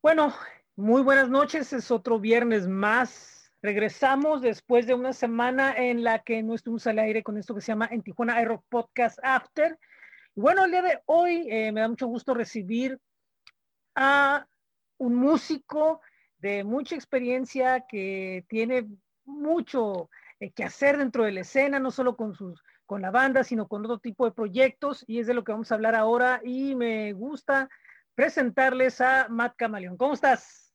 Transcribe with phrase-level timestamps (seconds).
[0.00, 0.32] Bueno,
[0.76, 1.72] muy buenas noches.
[1.72, 3.52] Es otro viernes más.
[3.60, 7.60] Regresamos después de una semana en la que no estuvimos al aire con esto que
[7.60, 9.76] se llama En Tijuana Aero Podcast After.
[10.36, 12.96] Bueno, el día de hoy eh, me da mucho gusto recibir
[13.96, 14.46] a
[14.98, 16.00] un músico
[16.38, 18.86] de mucha experiencia que tiene
[19.24, 23.42] mucho eh, que hacer dentro de la escena, no solo con sus con la banda,
[23.42, 26.40] sino con otro tipo de proyectos y es de lo que vamos a hablar ahora
[26.44, 27.68] y me gusta
[28.18, 29.96] presentarles a Matt Camaleón.
[29.96, 30.74] ¿Cómo estás?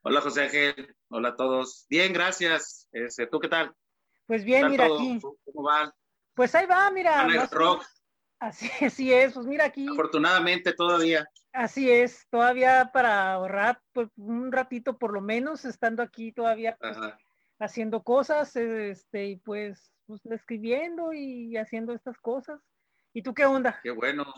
[0.00, 1.84] Hola José Ángel, hola a todos.
[1.90, 2.88] Bien, gracias.
[2.90, 3.74] Este, ¿Tú qué tal?
[4.24, 5.20] Pues bien, mira aquí.
[5.20, 5.94] ¿Cómo va?
[6.32, 7.28] Pues ahí va, mira.
[7.50, 7.84] rock.
[8.38, 9.86] Así, así es, pues mira aquí.
[9.86, 11.28] Afortunadamente todavía.
[11.52, 16.96] Así es, todavía para ahorrar pues, un ratito por lo menos, estando aquí todavía pues,
[17.58, 22.58] haciendo cosas, este, y pues, pues escribiendo y haciendo estas cosas.
[23.12, 23.78] ¿Y tú qué onda?
[23.82, 24.32] Qué bueno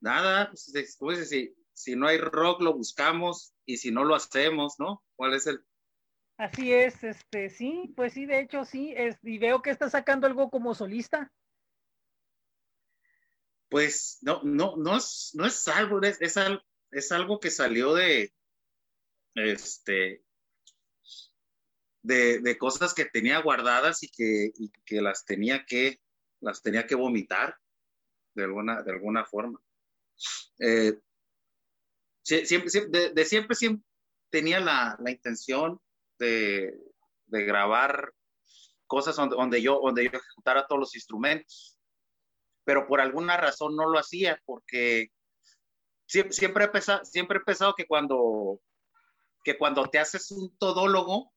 [0.00, 0.50] nada,
[0.98, 5.04] pues, si, si no hay rock lo buscamos y si no lo hacemos, ¿no?
[5.14, 5.64] ¿Cuál es el?
[6.38, 10.26] Así es, este, sí, pues sí, de hecho sí, es, y veo que está sacando
[10.26, 11.32] algo como solista.
[13.68, 18.32] Pues no, no, no es, no es algo, es, es, algo que salió de,
[19.34, 20.22] este,
[22.02, 26.00] de, de, cosas que tenía guardadas y que, y que las tenía que,
[26.40, 27.58] las tenía que vomitar
[28.34, 29.60] de alguna, de alguna forma.
[30.60, 30.98] Eh,
[32.22, 32.70] siempre,
[33.14, 33.84] de, siempre, siempre
[34.30, 35.80] tenía la, intención
[36.18, 36.74] de,
[37.26, 38.12] grabar
[38.86, 41.78] cosas donde, yo, donde yo ejecutara todos los instrumentos,
[42.64, 45.10] pero por alguna razón no lo hacía porque
[46.06, 48.60] siempre, siempre, he, pensado, siempre he pensado que cuando,
[49.44, 51.32] que cuando te haces un todólogo,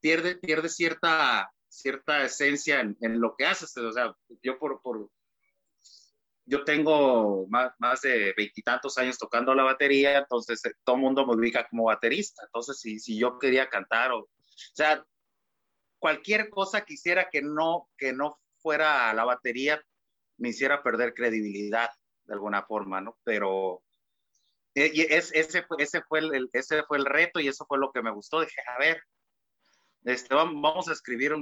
[0.00, 3.76] pierde, pierde cierta, cierta esencia en, lo que haces.
[3.76, 5.10] O sea, yo por, por,
[6.52, 11.26] yo tengo más, más de veintitantos años tocando la batería, entonces eh, todo el mundo
[11.26, 12.42] me ubica como baterista.
[12.44, 14.28] Entonces, si, si yo quería cantar o, o
[14.74, 15.02] sea,
[15.98, 19.82] cualquier cosa que hiciera que no, que no fuera la batería,
[20.36, 21.88] me hiciera perder credibilidad
[22.24, 23.16] de alguna forma, ¿no?
[23.24, 23.82] Pero
[24.74, 28.10] eh, ese, ese, fue el, ese fue el reto y eso fue lo que me
[28.10, 28.42] gustó.
[28.42, 29.02] Dije, a ver,
[30.04, 31.34] este, vamos a escribir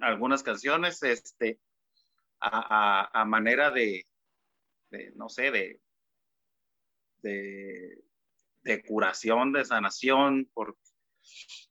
[0.00, 1.58] algunas canciones, este,
[2.40, 4.06] a, manera de,
[5.14, 5.80] no sé, de,
[8.62, 10.76] de, curación, de sanación, por,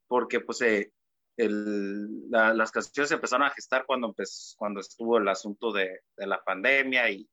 [0.08, 0.92] porque pues eh,
[1.38, 4.14] las canciones empezaron a gestar cuando,
[4.58, 7.30] cuando estuvo el asunto de, la pandemia y,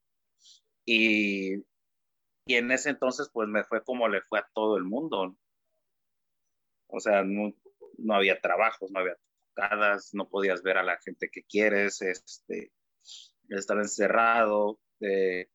[0.85, 1.65] y,
[2.49, 5.37] en ese entonces pues me fue como le fue a todo el mundo.
[6.89, 7.53] O sea, no,
[7.99, 9.17] no había trabajos, no había
[9.55, 12.73] tocadas, no podías ver a la gente que quieres, este,
[13.49, 15.51] estar encerrado, de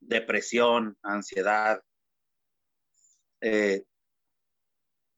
[0.00, 1.82] depresión, ansiedad.
[3.40, 3.84] Eh,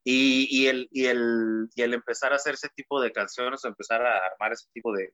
[0.04, 4.26] y, el, y, el, y, el, empezar a hacer ese tipo de canciones, empezar a
[4.26, 5.12] armar ese tipo de,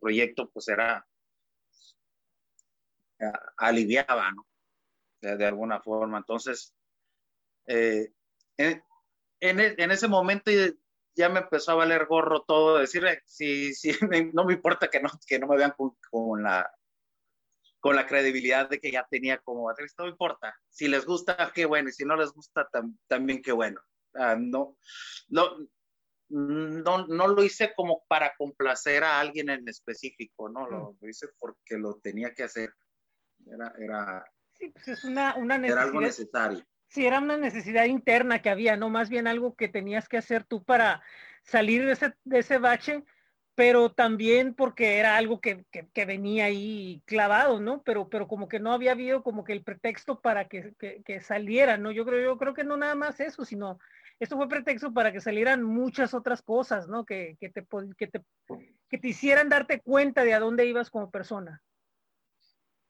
[0.00, 1.06] proyecto, pues era,
[3.56, 4.46] aliviaba, ¿no?
[5.20, 6.18] De, alguna forma.
[6.18, 6.74] Entonces,
[7.66, 8.12] eh,
[8.56, 8.82] en,
[9.40, 10.50] en, en, ese momento
[11.16, 13.90] ya me empezó a valer gorro todo, decirle, si, si
[14.34, 15.74] no me importa que no, que no me vean
[16.10, 16.70] con, la,
[17.80, 20.54] con la credibilidad de que ya tenía como baterista, no importa.
[20.68, 22.68] Si les gusta, qué bueno, y si no les gusta,
[23.08, 23.80] también qué bueno.
[24.14, 24.76] no,
[25.28, 25.56] no,
[26.28, 30.68] no, no, lo hice como para complacer a alguien en específico, ¿no?
[30.68, 32.74] Lo, hice porque lo tenía que hacer.
[33.46, 38.42] Era, era, sí, pues es una, una era algo necesario sí, era una necesidad interna
[38.42, 41.02] que había, no más bien algo que tenías que hacer tú para
[41.42, 43.04] salir de ese, de ese bache,
[43.54, 47.82] pero también porque era algo que, que, venía ahí clavado, ¿no?
[47.82, 51.78] Pero, pero como que no había habido como que el pretexto para que, que, saliera,
[51.78, 51.90] ¿no?
[51.90, 53.78] Yo creo, yo creo que no nada más eso, sino
[54.20, 57.06] esto fue pretexto para que salieran muchas otras cosas, ¿no?
[57.06, 57.66] Que, que, te,
[57.96, 58.22] que, te,
[58.90, 61.62] que te hicieran darte cuenta de a dónde ibas como persona.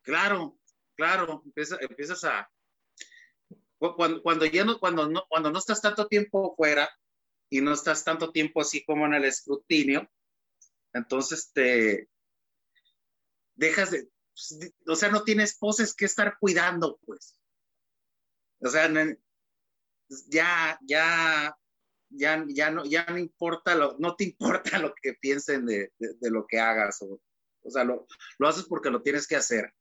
[0.02, 0.58] Claro,
[0.96, 2.50] claro, empiezas a,
[3.94, 6.88] cuando, cuando, ya no, cuando, no, cuando no estás tanto tiempo fuera
[7.50, 10.10] y no estás tanto tiempo así como en el escrutinio,
[10.92, 12.08] entonces te
[13.54, 17.38] dejas de, pues, o sea, no tienes poses que estar cuidando, pues.
[18.60, 18.90] O sea,
[20.28, 21.56] ya, ya,
[22.08, 24.24] ya, ya no, ya no importa lo, no te
[24.70, 27.20] importa lo que piensen de, de, lo que hagas, o,
[27.62, 28.06] o sea, lo,
[28.38, 29.72] lo, haces porque lo tienes que hacer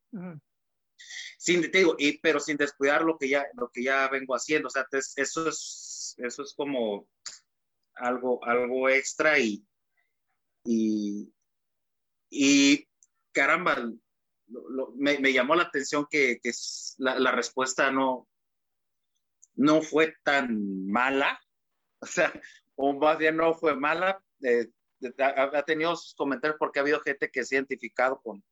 [1.37, 4.67] sin, te digo, y, pero sin descuidar lo que ya, lo que ya vengo haciendo.
[4.67, 7.07] O sea, eso es, eso es como
[7.95, 9.65] algo, algo extra y,
[10.63, 11.31] y,
[12.29, 12.87] y
[13.31, 13.91] caramba,
[14.95, 16.39] me, llamó la atención que,
[16.97, 18.27] la, respuesta no,
[19.55, 21.39] no fue tan mala,
[21.99, 22.33] o sea,
[22.75, 24.67] o más bien no fue mala, eh,
[25.19, 28.43] ha, tenido sus comentarios porque ha habido gente que se ha identificado con,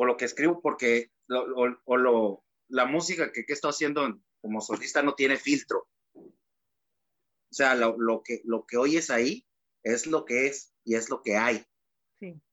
[0.00, 5.02] con lo que escribo, porque o, lo, la música que, que estoy haciendo como solista
[5.02, 5.86] no tiene filtro.
[6.14, 6.32] O
[7.50, 9.46] sea, lo, lo, que, lo que oyes ahí
[9.82, 11.66] es lo que es y es lo que hay.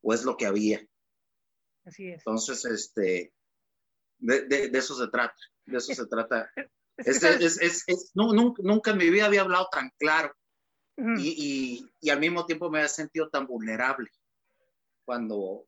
[0.01, 0.85] O es lo que había.
[1.85, 2.17] Así es.
[2.17, 3.33] Entonces, este,
[4.17, 5.37] de, de, eso se trata.
[5.65, 6.51] De eso se trata.
[6.97, 10.35] Es, es, es, nunca, en mi vida había hablado tan claro.
[10.97, 14.09] y, y, y, al mismo tiempo me había sentido tan vulnerable.
[15.05, 15.65] Cuando,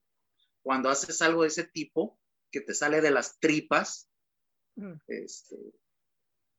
[0.61, 2.19] cuando haces algo de ese tipo,
[2.51, 4.09] que te sale de las tripas,
[5.07, 5.57] este,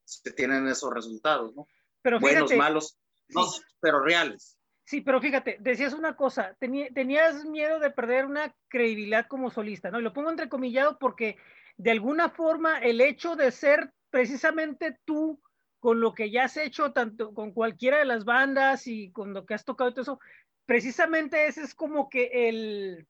[0.05, 1.67] se tienen esos resultados, ¿no?
[2.03, 2.99] Pero Buenos, malos,
[3.29, 3.47] no,
[3.81, 4.59] pero reales.
[4.85, 10.01] Sí, pero fíjate, decías una cosa, tenías miedo de perder una credibilidad como solista, ¿no?
[10.01, 11.37] Y lo pongo entrecomillado porque
[11.77, 15.41] de alguna forma el hecho de ser precisamente tú
[15.79, 19.47] con lo que ya has hecho, tanto con cualquiera de las bandas y con lo
[19.47, 20.21] que has tocado y todo eso,
[20.67, 23.07] precisamente ese es como que el,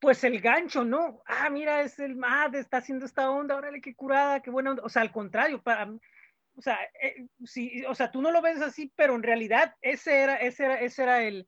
[0.00, 1.22] pues el gancho, ¿no?
[1.26, 4.82] Ah, mira, es el MAD, está haciendo esta onda, órale, qué curada, qué buena onda.
[4.82, 5.90] O sea, al contrario, para,
[6.56, 7.28] o sea, eh,
[7.86, 11.02] o sea, tú no lo ves así, pero en realidad ese era, ese era, ese
[11.02, 11.46] era el,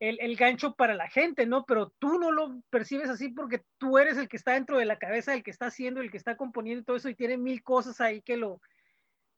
[0.00, 1.64] el, el, gancho para la gente, ¿no?
[1.64, 4.98] Pero tú no lo percibes así porque tú eres el que está dentro de la
[4.98, 8.00] cabeza, el que está haciendo, el que está componiendo todo eso y tiene mil cosas
[8.00, 8.60] ahí que lo,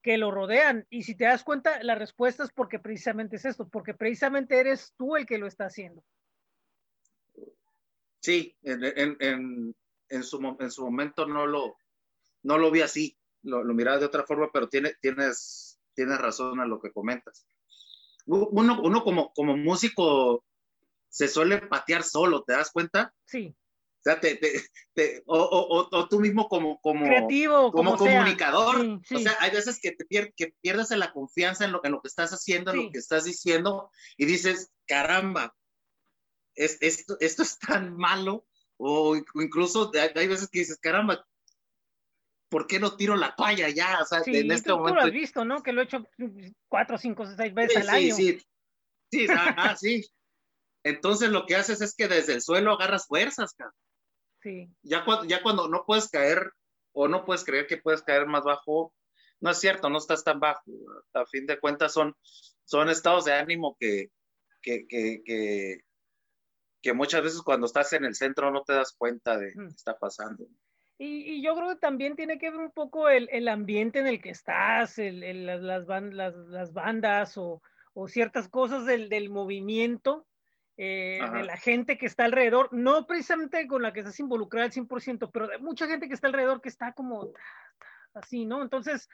[0.02, 0.86] que lo rodean.
[0.88, 4.94] Y si te das cuenta, la respuesta es porque precisamente es esto, porque precisamente eres
[4.96, 6.02] tú el que lo está haciendo.
[8.24, 9.76] Sí, en, en,
[10.08, 11.76] en, su, en su momento no lo,
[12.42, 16.58] no lo vi así, lo, lo miraba de otra forma, pero tiene, tienes, tienes razón
[16.58, 17.46] a lo que comentas.
[18.24, 20.42] Uno, uno como, como músico
[21.10, 23.14] se suele patear solo, ¿te das cuenta?
[23.26, 23.54] Sí.
[23.98, 24.36] O sea, te,
[24.94, 29.00] te, o, o, o, tú mismo como, como, Creativo, como, comunicador.
[29.14, 32.00] O sea, hay veces que, te pier que pierdes la confianza en lo, en lo
[32.00, 35.54] que estás haciendo, en lo que estás diciendo, y dices, caramba,
[36.54, 38.46] es, esto, esto es tan malo,
[38.76, 41.24] o incluso hay veces que dices, caramba,
[42.48, 43.98] ¿por qué no tiro la toalla ya?
[44.00, 44.90] O sea, en este momento.
[44.90, 45.62] Tú lo has visto, ¿no?
[45.62, 46.04] Que lo he hecho
[46.68, 48.14] cuatro, cinco, seis veces al año.
[48.14, 48.38] Sí,
[49.10, 50.04] sí, ah, sí.
[50.84, 53.74] Entonces lo que haces es que desde el suelo agarras fuerzas, cara.
[54.42, 54.70] Sí.
[54.82, 56.52] Ya cuando, ya cuando no puedes caer
[56.92, 58.94] o no puedes creer que puedes caer más bajo,
[59.40, 60.62] no es cierto, no estás tan bajo.
[61.14, 62.14] A fin de cuentas son,
[62.64, 64.10] son estados de ánimo que,
[64.62, 65.80] que, que, que
[66.84, 69.96] que muchas veces cuando estás en el centro no te das cuenta de que está
[69.96, 70.44] pasando.
[70.98, 74.06] Y, y, yo creo que también tiene que ver un poco el, el ambiente en
[74.06, 77.62] el que estás, el, el, las, las, las, bandas o,
[77.94, 80.26] o, ciertas cosas del, del movimiento,
[80.76, 84.72] eh, de la gente que está alrededor, no precisamente con la que estás involucrada al
[84.72, 87.32] 100%, pero de mucha gente que está alrededor que está como
[88.12, 88.60] así, ¿no?
[88.60, 89.08] Entonces,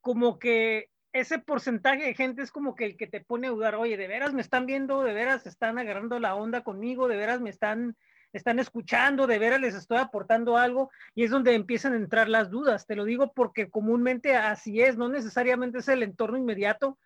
[0.00, 3.74] como que ese porcentaje de gente es como que el que te pone a dudar,
[3.74, 7.40] oye, de veras me están viendo, de veras están agarrando la onda conmigo, de veras
[7.40, 7.96] me están,
[8.32, 12.50] están escuchando, de veras les estoy aportando algo, y es donde empiezan a entrar las
[12.50, 12.86] dudas.
[12.86, 16.98] Te lo digo porque comúnmente así es, no necesariamente es el entorno inmediato,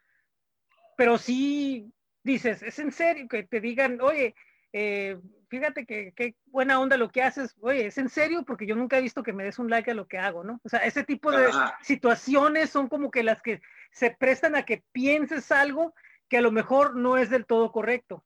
[0.96, 1.92] pero sí
[2.22, 4.34] dices, es en serio que te digan, oye,
[4.72, 8.74] eh, fíjate que qué buena onda lo que haces, oye, es en serio porque yo
[8.74, 10.60] nunca he visto que me des un like a lo que hago, ¿no?
[10.64, 11.50] O sea, ese tipo de
[11.82, 13.60] situaciones son como que las que
[13.92, 15.94] se prestan a que pienses algo
[16.28, 18.24] que a lo mejor no es del todo correcto.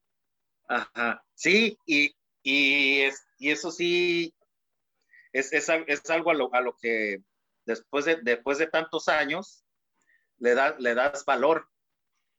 [0.69, 4.35] Ajá, sí, y, y, es, y eso sí,
[5.33, 7.23] es, es, es algo a lo, a lo, que
[7.67, 9.65] después de, después de tantos años
[10.39, 11.69] le, da, le das valor,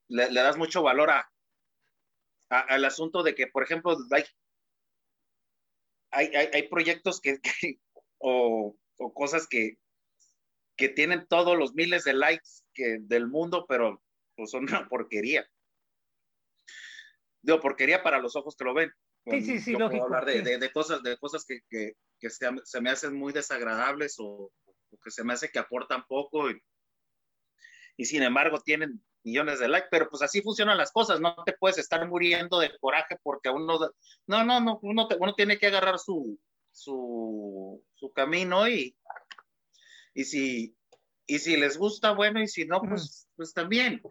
[0.07, 1.31] le, le das mucho valor a,
[2.49, 4.23] al asunto de que, por ejemplo, hay,
[6.11, 7.39] hay, hay, proyectos que,
[8.17, 9.77] o, o, cosas que,
[10.77, 14.01] que tienen todos los miles de likes que, del mundo, pero
[14.35, 15.47] pues, son una porquería.
[17.41, 18.91] Digo, porquería para los ojos que lo ven.
[19.25, 20.07] Sí, sí, sí, lógico.
[20.07, 23.33] Puedo hablar de, de, cosas, de cosas que, que, que se, se, me hacen muy
[23.33, 26.59] desagradables o, o, que se me hace que aportan poco y,
[27.97, 31.53] y sin embargo tienen millones de likes, pero pues así funcionan las cosas, no te
[31.53, 33.79] puedes estar muriendo de coraje porque uno,
[34.27, 36.39] no, no, no, uno, uno tiene que agarrar su,
[36.71, 38.95] su, su camino y,
[40.13, 40.75] y si,
[41.27, 44.01] y si les gusta, bueno, y si no, pues, pues también.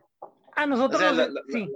[0.57, 1.03] A nosotros,
[1.49, 1.69] sí.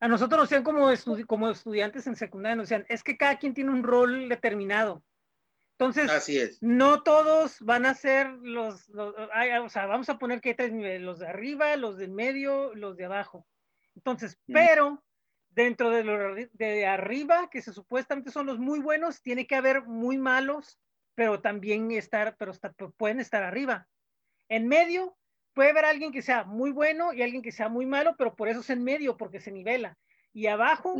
[0.00, 0.88] A nosotros nos decían como,
[1.26, 5.02] como estudiantes en secundaria, nos decían, es que cada quien tiene un rol determinado.
[5.78, 6.62] Entonces, Así es.
[6.62, 11.02] no todos van a ser los, o sea, vamos a poner que hay tres niveles,
[11.02, 13.46] los de arriba, los de medio, los de abajo.
[13.96, 15.02] Entonces, pero
[15.50, 19.82] dentro de, lo, de arriba, que se supuestamente son los muy buenos, tiene que haber
[19.82, 20.78] muy malos,
[21.16, 22.52] pero también estar, pero
[22.92, 23.88] pueden estar arriba.
[24.48, 25.16] En medio
[25.54, 28.48] puede haber alguien que sea muy bueno y alguien que sea muy malo, pero por
[28.48, 29.96] eso es en medio, porque se nivela.
[30.32, 30.96] Y abajo,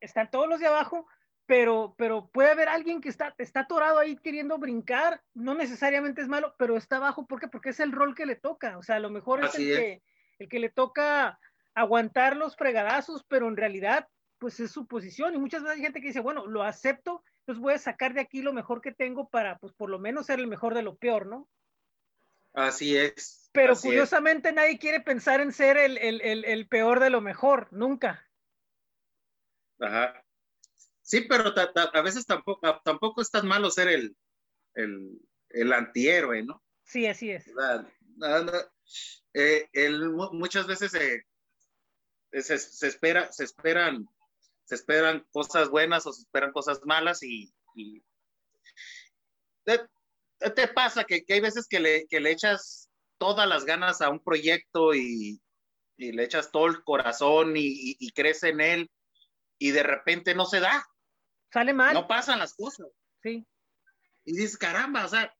[0.00, 1.06] están todos los de abajo,
[1.46, 6.28] pero, pero puede haber alguien que está, está atorado ahí queriendo brincar, no necesariamente es
[6.28, 7.48] malo, pero está abajo, ¿por qué?
[7.48, 10.02] Porque es el rol que le toca, o sea, a lo mejor es el, Que,
[10.38, 11.38] el que le toca
[11.74, 14.08] aguantar los fregadazos, pero en realidad,
[14.38, 17.60] pues es su posición, y muchas veces hay gente que dice, bueno, lo acepto, entonces
[17.60, 20.38] voy a sacar de aquí lo mejor que tengo para, pues por lo menos ser
[20.38, 21.48] el mejor de lo peor, ¿no?
[22.54, 23.50] Así es.
[23.52, 27.68] Pero curiosamente nadie quiere pensar en ser el, el, el, el, peor de lo mejor,
[27.72, 28.26] nunca.
[29.80, 30.21] Ajá.
[31.12, 31.52] Sí, pero
[31.92, 34.16] a veces tampoco, tampoco es tan malo ser el,
[34.74, 36.64] el, antihéroe, ¿no?
[36.84, 37.52] Sí, así es.
[39.34, 39.68] Eh,
[40.32, 41.26] muchas veces se,
[42.56, 44.08] se, espera, se esperan,
[44.64, 48.02] se esperan cosas buenas o se esperan cosas malas y, y
[49.66, 52.88] te pasa que, hay veces que le, que le, echas
[53.18, 55.42] todas las ganas a un proyecto y,
[55.98, 58.90] y le echas todo el corazón y, y, crees en él
[59.58, 60.82] y de repente no se da.
[61.52, 61.94] Sale mal.
[61.94, 62.88] No pasan las cosas.
[63.22, 63.46] Sí.
[64.24, 65.34] Y dices, caramba, o sea,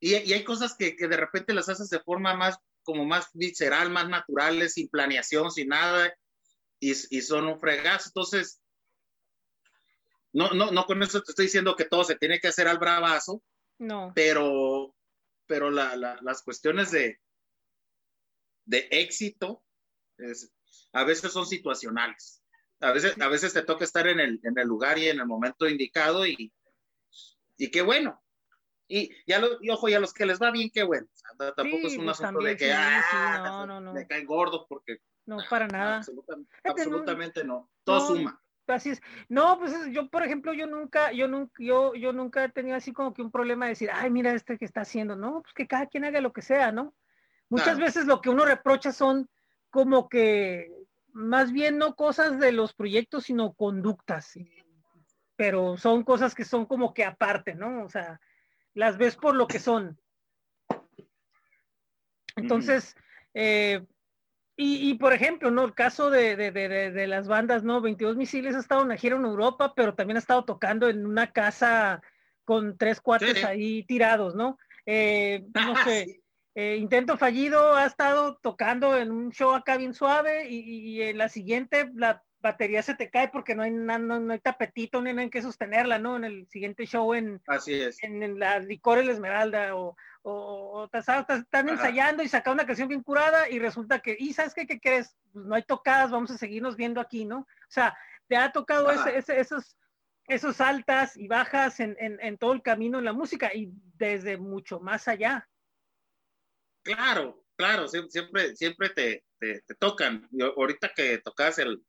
[0.00, 3.90] y, hay cosas que, que, de repente las haces de forma más, como más visceral,
[3.90, 6.12] más naturales, sin planeación, sin nada,
[6.80, 8.08] y, y son un fregazo.
[8.08, 8.60] Entonces,
[10.32, 12.78] no, no, no con eso te estoy diciendo que todo se tiene que hacer al
[12.78, 13.42] bravazo,
[13.80, 14.12] no.
[14.14, 14.94] Pero,
[15.46, 17.18] pero las cuestiones de,
[18.66, 19.64] de éxito
[20.92, 22.39] a veces son situacionales.
[22.80, 25.26] A veces, a veces te toca estar en el, en el lugar y en el
[25.26, 26.52] momento indicado y,
[27.56, 28.22] y qué bueno.
[28.88, 31.06] Y ya lo, y ojo, y a los que les va bien, qué bueno.
[31.38, 34.98] tampoco es un pues asunto de que ah, no, no, me caen gordos porque.
[35.26, 35.98] No, para nada.
[35.98, 37.70] Absolutamente, absolutamente no.
[37.84, 38.40] Todo suma
[38.72, 39.02] así es.
[39.28, 42.92] No, pues yo, por ejemplo, yo nunca, yo nunca, yo, yo nunca he tenido así
[42.92, 45.66] como que un problema de decir, ay, mira este que está haciendo, no, pues que
[45.66, 46.94] cada quien haga lo que sea, ¿no?
[47.48, 49.28] Muchas veces lo que uno reprocha son
[49.70, 50.70] como que
[51.12, 54.38] más bien no cosas de los proyectos, sino conductas,
[55.36, 57.84] pero son cosas que son como que aparte, ¿no?
[57.84, 58.20] O sea,
[58.74, 59.98] las ves por lo que son.
[62.36, 62.94] Entonces,
[63.34, 63.84] eh,
[64.62, 65.64] y, por ejemplo, ¿no?
[65.64, 67.80] El caso de, de, de, de, las bandas, ¿no?
[67.80, 71.06] 22 Misiles ha estado en una gira en Europa, pero también ha estado tocando en
[71.06, 72.02] una casa
[72.44, 74.58] con tres cuates ahí tirados, ¿no?
[74.84, 76.19] Eh, no sé,
[76.54, 81.18] eh, Intento Fallido ha estado tocando en un show acá bien suave y, y, en
[81.18, 85.10] la siguiente la batería se te cae porque no hay, no, no hay tapetito, ni
[85.10, 86.16] nada en que sostenerla, ¿no?
[86.16, 88.02] En el siguiente show en, Así es.
[88.02, 93.02] en, en la Licor El Esmeralda o, o, están ensayando y sacan una canción bien
[93.02, 96.38] curada y resulta que, y sabes qué, qué crees, pues no hay tocadas, vamos a
[96.38, 97.40] seguirnos viendo aquí, ¿no?
[97.40, 99.76] O sea, te ha tocado ese, esos,
[100.26, 104.36] esos altas y bajas en, en, en, todo el camino en la música y desde
[104.38, 105.48] mucho más allá.
[106.94, 110.28] Claro, claro, siempre, siempre te, te, tocan.
[110.56, 111.82] ahorita que tocas el,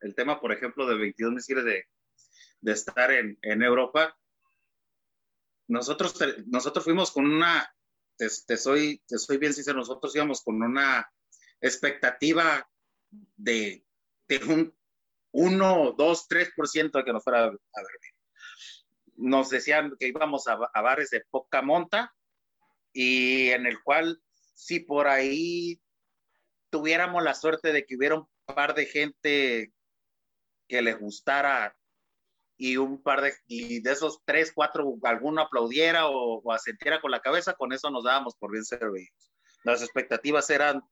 [0.00, 1.86] el, tema, por ejemplo, de 22 misiles de,
[2.60, 4.16] de estar en, en Europa,
[5.68, 6.14] nosotros,
[6.46, 7.74] nosotros fuimos con una,
[8.16, 11.10] te, soy, te soy bien sincero, nosotros íbamos con una
[11.60, 12.68] expectativa
[13.36, 13.84] de,
[14.28, 14.74] de un
[15.32, 17.58] 1, 2, 3% de que nos fuera a ver
[19.16, 22.14] Nos decían que íbamos a, a, bares de poca monta
[22.92, 24.20] y en el cual
[24.52, 25.80] si por ahí
[26.70, 29.72] tuviéramos la suerte de que hubiera un par de gente
[30.68, 31.76] que les gustara
[32.56, 37.20] y un par de, de esos tres, cuatro, alguno aplaudiera o, o asentiera con la
[37.20, 39.32] cabeza, con eso nos dábamos por bien servidos.
[39.64, 40.82] Las expectativas eran,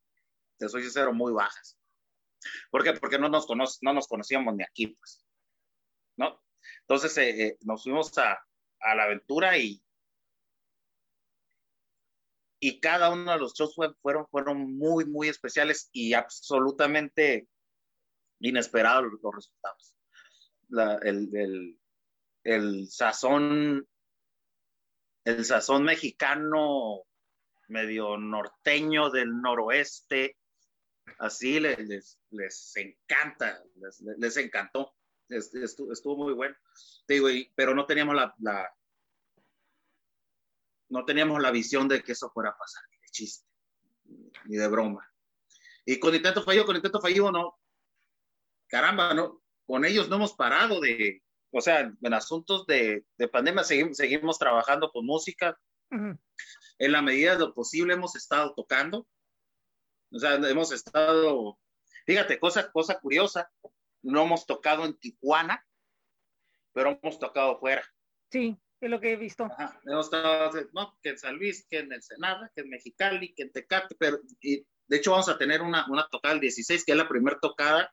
[0.59, 1.79] te soy sincero, muy bajas.
[2.71, 2.93] ¿Por qué?
[2.95, 5.25] Porque no nos, cono no nos conocíamos ni aquí, pues.
[6.17, 6.43] ¿No?
[6.83, 8.39] Entonces eh, eh, nos fuimos a,
[8.81, 9.83] a, la aventura y,
[12.61, 17.49] y cada uno de los shows fueron, fueron muy, muy especiales y absolutamente
[18.39, 19.95] inesperados los resultados
[21.03, 21.79] el,
[22.45, 23.87] el, sazón,
[25.25, 27.05] el sazón mexicano
[27.69, 30.37] medio norteño del noroeste,
[31.19, 33.63] así les, les, encanta,
[34.19, 34.95] les, encantó,
[35.29, 36.57] estuvo, muy bueno.
[37.07, 38.75] digo, pero no teníamos la,
[40.91, 43.49] no teníamos la visión de que eso fuera a pasar, ni de chiste,
[44.45, 45.09] ni de broma.
[45.87, 47.59] Y con intento fallido, con intento fallido, no,
[48.69, 53.65] caramba, no, con ellos no hemos parado de, o sea, en asuntos de, de pandemia
[53.65, 55.59] seguimos, seguimos, trabajando con música.
[55.91, 59.07] En la medida de lo posible hemos estado tocando.
[60.13, 61.59] O sea, hemos estado,
[62.07, 63.51] fíjate, cosa, cosa curiosa,
[64.03, 65.65] no hemos tocado en Tijuana,
[66.73, 67.85] pero hemos tocado fuera.
[68.31, 69.49] Sí, es lo que he visto.
[69.85, 73.53] hemos estado, no, que en San Luis, que en Ensenada, que en Mexicali, que en
[73.53, 76.99] Tecate, pero y, de hecho vamos a tener una, una tocada el 16, que es
[76.99, 77.93] la primera tocada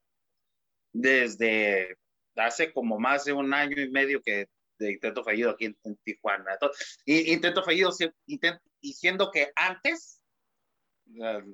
[0.93, 1.97] desde
[2.35, 4.47] hace como más de un año y medio que
[4.79, 6.53] de intento fallido aquí en, Tijuana.
[6.53, 7.91] Entonces, y, intento fallido,
[8.81, 10.21] diciendo que antes,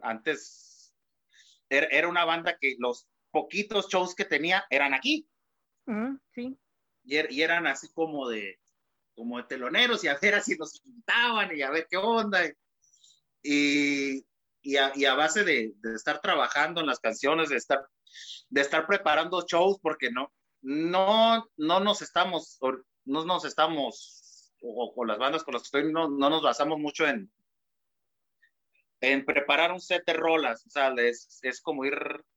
[0.01, 0.93] antes
[1.69, 5.27] era, una banda que los poquitos shows que tenía eran aquí.
[6.33, 6.57] sí.
[7.05, 8.59] Er, y, eran así como de,
[9.15, 12.41] como de teloneros y a ver si nos invitaban y a ver qué onda.
[13.41, 14.25] Y,
[14.62, 17.86] y, a, base de, de, estar trabajando en las canciones, de estar,
[18.50, 22.58] de estar preparando shows, porque no, no, no nos estamos,
[23.05, 26.79] no nos estamos, o con las bandas con las que estoy, no, no nos basamos
[26.79, 27.29] mucho en,
[29.01, 31.96] en preparar un set de rolas, o sea, es, es como ir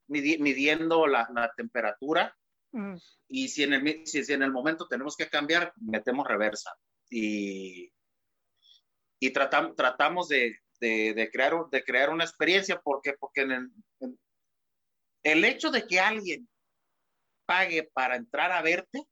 [0.08, 2.36] midiendo la, la temperatura
[2.76, 2.98] mm.
[3.28, 6.72] y si en, el, si, si, en el momento tenemos que cambiar, metemos reversa
[7.10, 7.92] y,
[9.20, 13.70] y tratam, tratamos de, de, de, crear, de crear una experiencia porque, porque en el,
[15.22, 16.48] el hecho de que alguien
[17.46, 19.06] pague para entrar a verte,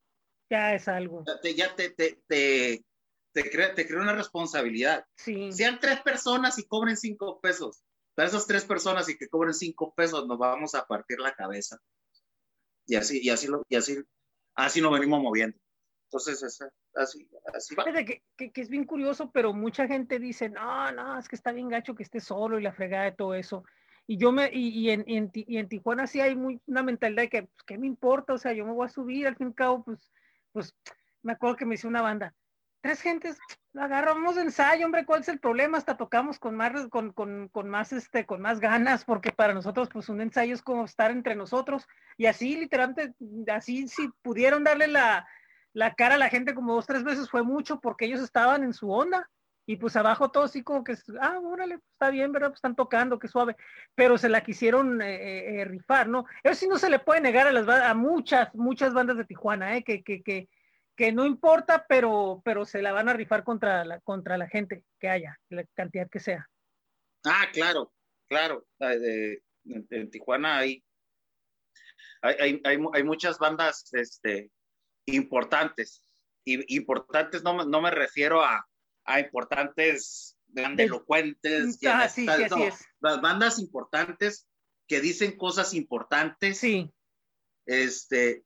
[0.50, 1.24] ya es algo.
[1.26, 2.84] Ya te, te, te,
[3.32, 5.04] te, crea, te crea una responsabilidad.
[5.16, 5.52] Sí.
[5.52, 7.82] Sean tres personas y cobren cinco pesos.
[8.14, 11.78] Para esas tres personas y que cobren cinco pesos, nos vamos a partir la cabeza.
[12.86, 13.96] Y así, y así, lo, y así,
[14.54, 15.56] así nos venimos moviendo.
[16.06, 16.42] Entonces,
[16.94, 17.84] así, así va.
[17.84, 21.50] Que, que, que, es bien curioso, pero mucha gente dice, no, no, es que está
[21.50, 23.64] bien gacho que esté solo y la fregada de todo eso.
[24.06, 27.28] Y yo me, y, y, en, y, en, Tijuana sí hay muy, una mentalidad de
[27.30, 28.34] que, pues, ¿qué me importa?
[28.34, 30.12] O sea, yo me voy a subir, al fin y al cabo, pues,
[30.52, 30.74] pues,
[31.22, 32.34] me acuerdo que me hizo una banda.
[32.84, 33.38] Tres gentes,
[33.74, 35.78] agarramos ensayo, hombre, ¿cuál es el problema?
[35.78, 39.88] Hasta tocamos con más, con, con, con, más, este, con más ganas, porque para nosotros,
[39.90, 41.88] pues, un ensayo es como estar entre nosotros.
[42.18, 43.14] Y así, literalmente,
[43.50, 45.26] así, si pudieron darle la,
[45.72, 48.74] la cara a la gente como dos, tres veces, fue mucho, porque ellos estaban en
[48.74, 49.30] su onda
[49.64, 52.48] y pues abajo todo así como que, ah, órale, pues, está bien, ¿verdad?
[52.48, 53.56] Pues están tocando, qué suave,
[53.94, 56.26] pero se la quisieron eh, eh, eh, rifar, ¿no?
[56.42, 59.74] Eso sí no se le puede negar a las a muchas, muchas bandas de Tijuana,
[59.74, 59.82] ¿eh?
[59.82, 60.50] Que, que, que,
[60.96, 64.84] que no importa, pero, pero se la van a rifar contra la, contra la gente
[64.98, 66.48] que haya, la cantidad que sea.
[67.24, 67.92] Ah, claro,
[68.28, 68.66] claro.
[68.80, 70.84] en, Tijuana hay,
[72.22, 74.50] hay, hay, hay, muchas bandas este,
[75.06, 76.02] importantes.
[76.44, 78.66] Y, importantes no, no me refiero a,
[79.04, 84.46] a importantes grandelocuentes, ah, sí, las bandas importantes
[84.86, 86.92] que dicen cosas importantes, sí.
[87.66, 88.44] este,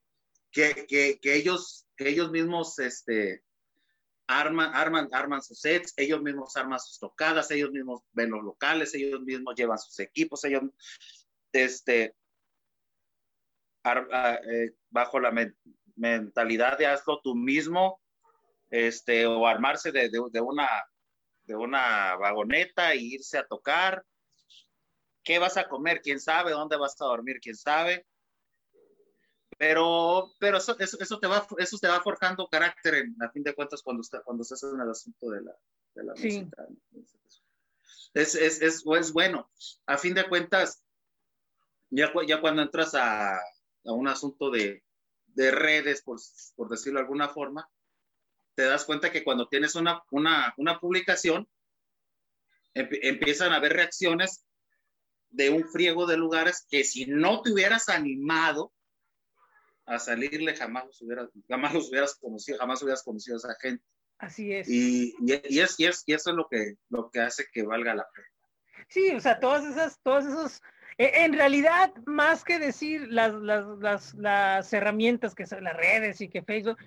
[0.51, 3.43] que, que, que ellos, ellos mismos, este,
[4.27, 8.93] arman, arman, arman sus sets, ellos mismos arman sus tocadas, ellos mismos ven los locales,
[8.93, 10.63] ellos mismos llevan sus equipos, ellos,
[11.51, 12.15] este,
[13.83, 15.33] ah, eh, bajo la
[15.95, 17.99] mentalidad de hazlo tú mismo,
[18.69, 20.67] este, o armarse de, de, una,
[21.43, 24.05] de una vagoneta e irse a tocar.
[25.23, 26.01] ¿Qué vas a comer?
[26.01, 26.51] ¿Quién sabe?
[26.51, 27.39] ¿Dónde vas a dormir?
[27.41, 28.05] ¿Quién sabe?
[29.59, 33.53] Pero, pero eso, eso, te va, eso te va forjando carácter, en, a fin de
[33.53, 35.53] cuentas, cuando, está, cuando estás en el asunto de la,
[35.95, 36.65] de la música.
[38.13, 39.51] Es, es, es, es, bueno.
[39.85, 40.81] A fin de cuentas,
[41.89, 43.41] ya, ya cuando entras a, a
[43.91, 44.81] un asunto de,
[45.25, 46.21] de redes, por,
[46.55, 47.69] por decirlo de alguna forma,
[48.55, 51.49] te das cuenta que cuando tienes una, una, una publicación,
[52.73, 54.45] empiezan a haber reacciones
[55.31, 58.71] de un friego de lugares que si no te hubieras animado
[59.89, 63.83] a salirle, jamás los hubieras, jamás los hubieras conocido, jamás hubieras conocido a esa gente.
[64.19, 64.69] Así es.
[64.69, 67.95] Y, y, es, y, es, y eso es lo que, lo que hace que valga
[67.95, 68.27] la pena.
[68.87, 70.61] Sí, o sea, todas esas, todos esos,
[70.97, 76.21] e, en realidad, más que decir las, las, las, las herramientas que son las redes
[76.21, 76.77] y que Facebook,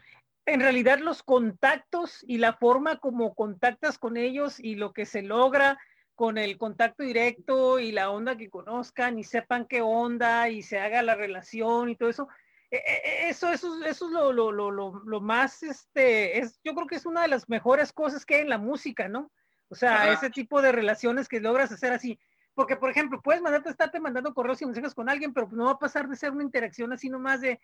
[0.47, 5.23] en realidad los contactos y la forma como contactas con ellos y lo que se
[5.23, 5.79] logra
[6.15, 10.79] con el contacto directo y la onda que conozcan y sepan qué onda y se
[10.79, 12.29] haga la relación y todo eso.
[12.73, 14.71] E, e, eso, eso, eso es lo, lo, lo,
[15.05, 18.41] lo, más, este, es, yo creo que es una de las mejores cosas que hay
[18.41, 19.31] en la música, ¿no?
[19.69, 22.19] O sea, ese tipo de relaciones que logras hacer así.
[22.55, 25.73] Porque, por ejemplo, puedes mandarte, estarte mandando correos y mensajes con alguien, pero no va
[25.73, 27.61] a pasar de ser una interacción así nomás de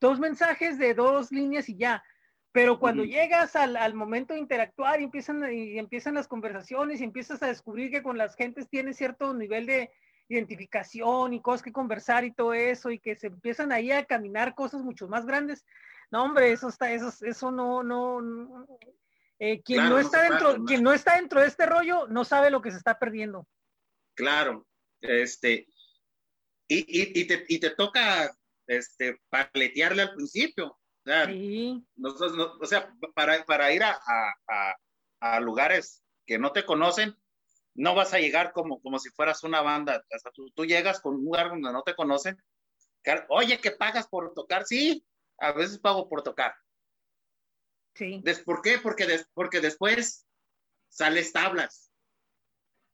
[0.00, 2.02] dos mensajes de dos líneas y ya.
[2.52, 7.04] Pero cuando llegas al, al, momento de interactuar y empiezan, y empiezan las conversaciones y
[7.04, 9.90] empiezas a descubrir que con las gentes tienes cierto nivel de
[10.34, 14.54] identificación y cosas que conversar y todo eso y que se empiezan ahí a caminar
[14.54, 15.64] cosas mucho más grandes.
[16.10, 18.66] No, hombre, eso está, eso, eso no, no,
[19.38, 22.62] eh, quien no está dentro, quien no está dentro de este rollo no sabe lo
[22.62, 23.46] que se está perdiendo.
[24.14, 24.66] Claro,
[25.00, 25.66] este,
[26.68, 28.34] y, y, y, te, y te toca
[28.66, 30.78] este, paletearle al principio.
[31.04, 31.28] O sea,
[32.60, 33.98] o sea para, para ir a,
[34.46, 34.76] a,
[35.20, 37.16] a, lugares que no te conocen,
[37.74, 40.04] no vas a llegar como, como si fueras una banda.
[40.10, 42.36] Hasta tú, tú, llegas con un lugar donde no te conocen.
[43.28, 44.64] Oye, ¿qué pagas por tocar?
[44.64, 45.04] Sí,
[45.38, 46.54] a veces pago por tocar.
[47.94, 48.22] Sí.
[48.44, 48.78] ¿Por qué?
[48.78, 50.26] Porque, porque después
[50.88, 51.90] sales tablas.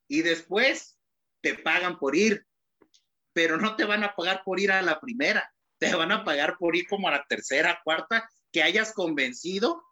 [0.09, 0.99] Y después
[1.43, 2.47] te pagan por ir.
[3.33, 6.59] Pero no te van a pagar por ir a la primera te van a pagar
[6.59, 9.83] por ir como a la tercera, cuarta, que hayas convencido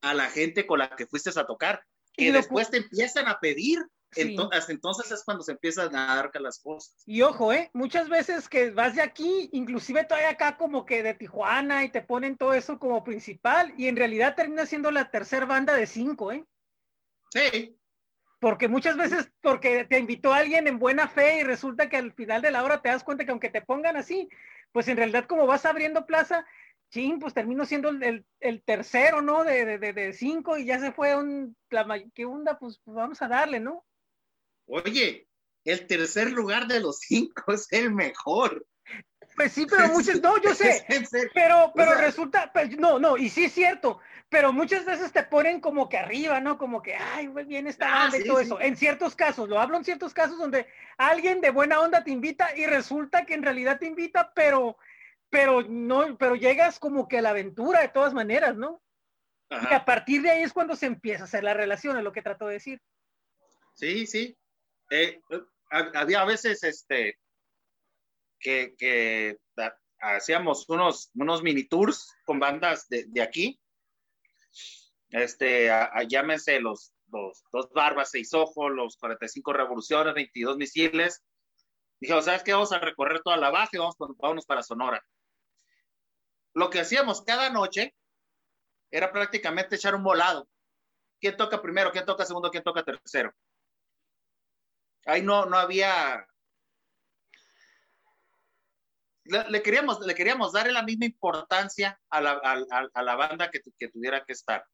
[0.00, 1.84] a la gente con la que fuiste a tocar,
[2.16, 3.78] que después te empiezan a pedir.
[4.14, 7.02] Entonces, entonces es cuando se empiezan a dar las cosas.
[7.04, 7.70] Y ojo, ¿eh?
[7.74, 12.00] Muchas veces que vas de aquí, inclusive todavía acá como que de Tijuana y te
[12.00, 16.32] ponen todo eso como principal y en realidad termina siendo la tercera banda de cinco,
[16.32, 16.44] ¿eh?
[17.30, 17.76] Sí.
[18.40, 22.40] Porque muchas veces, porque te invitó alguien en buena fe y resulta que al final
[22.40, 24.28] de la hora te das cuenta que aunque te pongan así,
[24.72, 26.46] pues en realidad como vas abriendo plaza,
[26.90, 29.44] ching, pues termino siendo el, el, tercero, ¿no?
[29.44, 32.58] De, de, de, cinco y ya se fue un, la, ¿qué onda?
[32.58, 33.84] Pues, pues, vamos a darle, ¿no?
[34.66, 35.28] Oye,
[35.64, 38.64] el tercer lugar de los cinco es el mejor.
[39.34, 40.86] Pues sí, pero muchos, no, yo sé,
[41.34, 45.60] pero, pero resulta, pues, no, no, y sí es cierto, pero muchas veces te ponen
[45.60, 46.56] como que arriba, ¿no?
[46.56, 48.60] Como que, ay, muy bien esta ah, banda y todo eso.
[48.60, 52.56] En ciertos casos, lo hablo en ciertos casos donde alguien de buena onda te invita
[52.56, 54.78] y resulta que en realidad te invita, pero,
[55.36, 58.82] pero no, pero llegas como que a la aventura de todas maneras, ¿no?
[59.50, 62.10] Y a partir de ahí es cuando se empieza a hacer la relación, es lo
[62.10, 62.80] que trato de decir.
[63.74, 64.34] Sí, sí.
[64.90, 65.20] Eh,
[65.70, 67.18] había a veces este
[68.40, 69.36] que, que
[70.00, 73.60] hacíamos unos, unos mini tours con bandas de, de aquí
[75.10, 81.22] este, a, llámense los, los, dos barbas, seis ojos, los 45 revoluciones, 22 misiles.
[82.00, 82.54] Dije, ¿sabes qué?
[82.54, 85.04] Vamos a recorrer toda la baja y vamos, vámonos para Sonora.
[86.56, 87.94] Lo que hacíamos cada noche
[88.90, 90.48] era prácticamente echar un volado.
[91.20, 91.92] ¿Quién toca primero?
[91.92, 92.50] ¿Quién toca segundo?
[92.50, 93.30] ¿Quién toca tercero?
[95.04, 96.26] Ahí no, no había...
[99.24, 103.88] Le, queríamos, le queríamos dar la misma importancia a la, a, la banda que, que
[103.88, 104.64] tuviera que estar.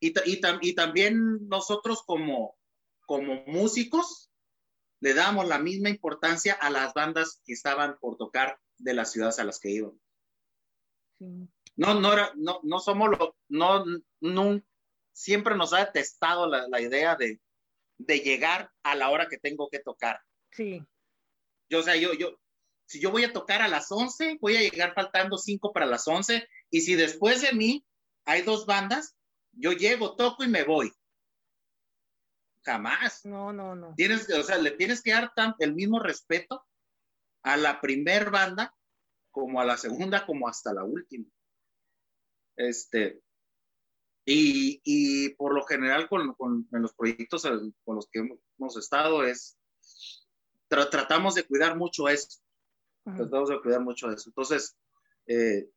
[0.00, 2.56] Y, y, también nosotros como,
[3.04, 4.30] como músicos
[5.00, 9.38] le damos la misma importancia a las bandas que estaban por tocar de las ciudades
[9.40, 10.01] a las que iban.
[11.76, 13.84] No, no, era, no, no somos lo, no,
[14.20, 14.62] no,
[15.12, 17.40] siempre nos ha detestado la, la idea de,
[17.98, 20.20] de, llegar a la hora que tengo que tocar.
[20.50, 20.84] Sí.
[21.70, 22.38] Yo, o sea, yo, yo,
[22.86, 26.06] si yo voy a tocar a las 11, voy a llegar faltando 5 para las
[26.06, 27.86] 11, y si después de mí
[28.26, 29.16] hay dos bandas,
[29.52, 30.92] yo llego, toco y me voy.
[32.64, 33.24] Jamás.
[33.24, 33.94] No, no, no.
[33.96, 36.64] Tienes, o sea, le tienes que dar el mismo respeto
[37.42, 38.74] a la primer banda
[39.32, 41.26] como a la segunda, como hasta la última.
[42.56, 43.20] Este,
[44.24, 47.42] y, y por lo general con, con en los proyectos
[47.84, 48.20] con los que
[48.58, 49.58] hemos estado es,
[50.68, 52.40] tratamos de cuidar mucho eso.
[53.04, 54.28] Tratamos de cuidar mucho eso.
[54.28, 54.76] Entonces,
[55.26, 55.68] eh,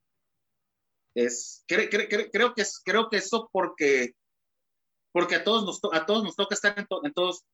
[1.16, 1.90] es, creo,
[2.32, 4.14] creo, que es, creo que eso porque,
[5.12, 7.46] porque a todos nos, a todos nos toca estar en, todos,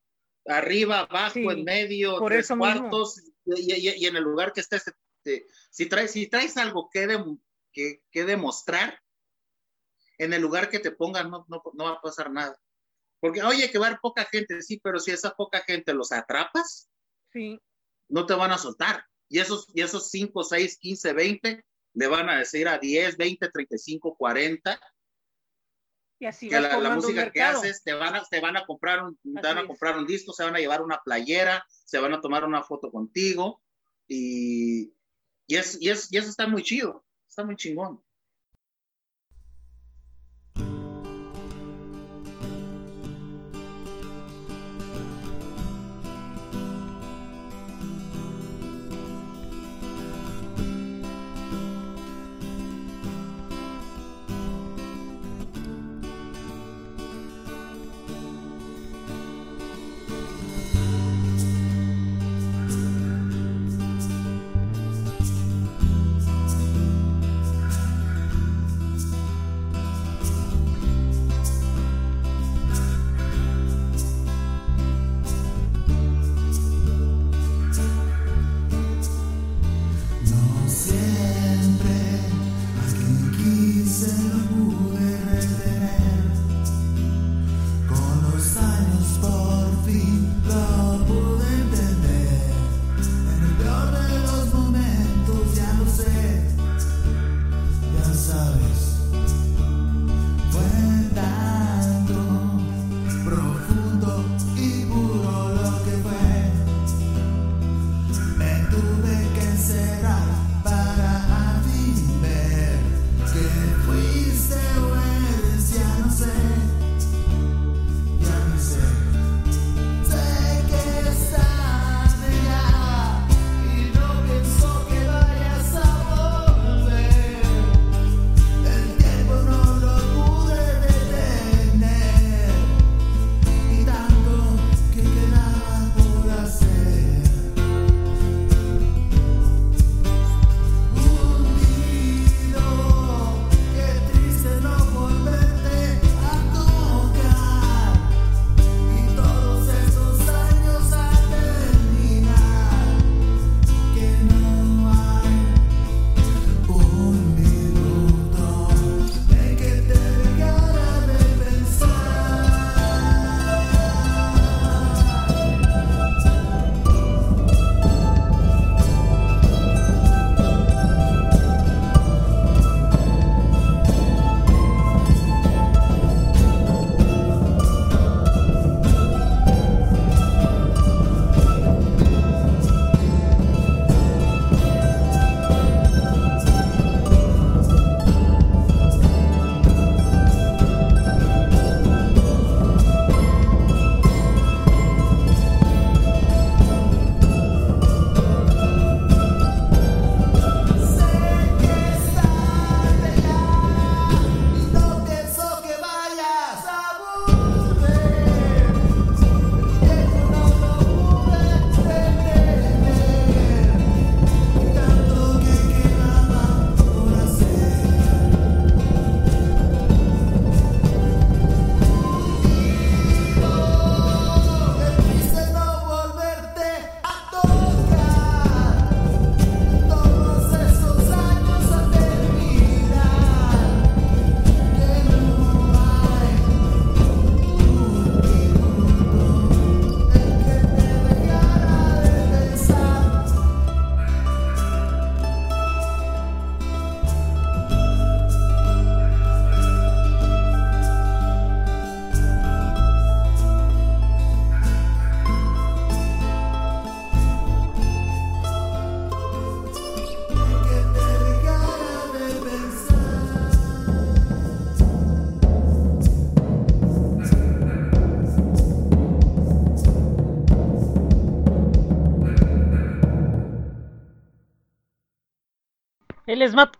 [0.45, 4.83] arriba, abajo, en medio, tres cuartos, y, en el lugar que estés.
[5.69, 7.07] Si, traes, si traes algo que,
[7.71, 8.99] que, que, demostrar,
[10.17, 12.59] en el lugar que te pongan no, no, no va a pasar nada.
[13.19, 16.11] Porque, oye, que va a haber poca gente, sí, pero si esa poca gente los
[16.11, 16.89] atrapas,
[17.31, 17.59] sí.
[18.09, 19.05] no te van a soltar.
[19.29, 23.49] Y esos, y esos 5, 6, 15, 20 le van a decir a 10, 20,
[23.49, 24.79] 35, 40.
[26.19, 29.19] Y así que la, música que haces, te van a, te van a comprar un,
[29.23, 32.43] van a comprar un disco, se van a llevar una playera, se van a tomar
[32.43, 33.63] una foto contigo
[34.07, 34.93] y,
[35.51, 38.01] y, es, y, es, y eso está muy chido, está muy chingón.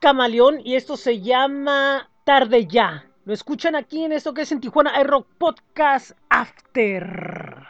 [0.02, 3.08] Camaleón y esto se llama Tarde Ya.
[3.24, 7.68] Lo escuchan aquí en esto que es en Tijuana iRock Podcast After.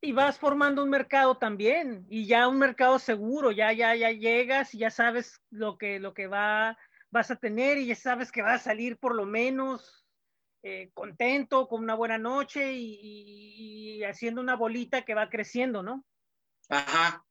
[0.00, 4.74] Y vas formando un mercado también, y ya un mercado seguro, ya, ya, ya llegas
[4.74, 6.78] y ya sabes lo que, lo que va,
[7.10, 10.06] vas a tener y ya sabes que va a salir por lo menos
[10.62, 16.06] eh, contento, con una buena noche y, y, haciendo una bolita que va creciendo, ¿no?
[16.70, 17.22] Ajá,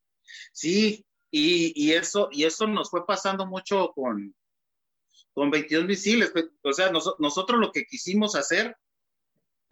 [0.52, 1.07] sí,
[1.40, 4.36] y, eso, y eso nos fue pasando mucho con,
[5.34, 6.32] con 22 misiles.
[6.32, 8.78] Pues, o sea, nosotros lo que quisimos hacer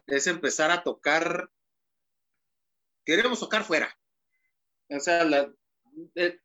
[0.08, 1.50] es empezar a tocar,
[3.04, 3.98] queremos tocar fuera.
[4.90, 5.28] O sea,
[6.16, 6.40] eh,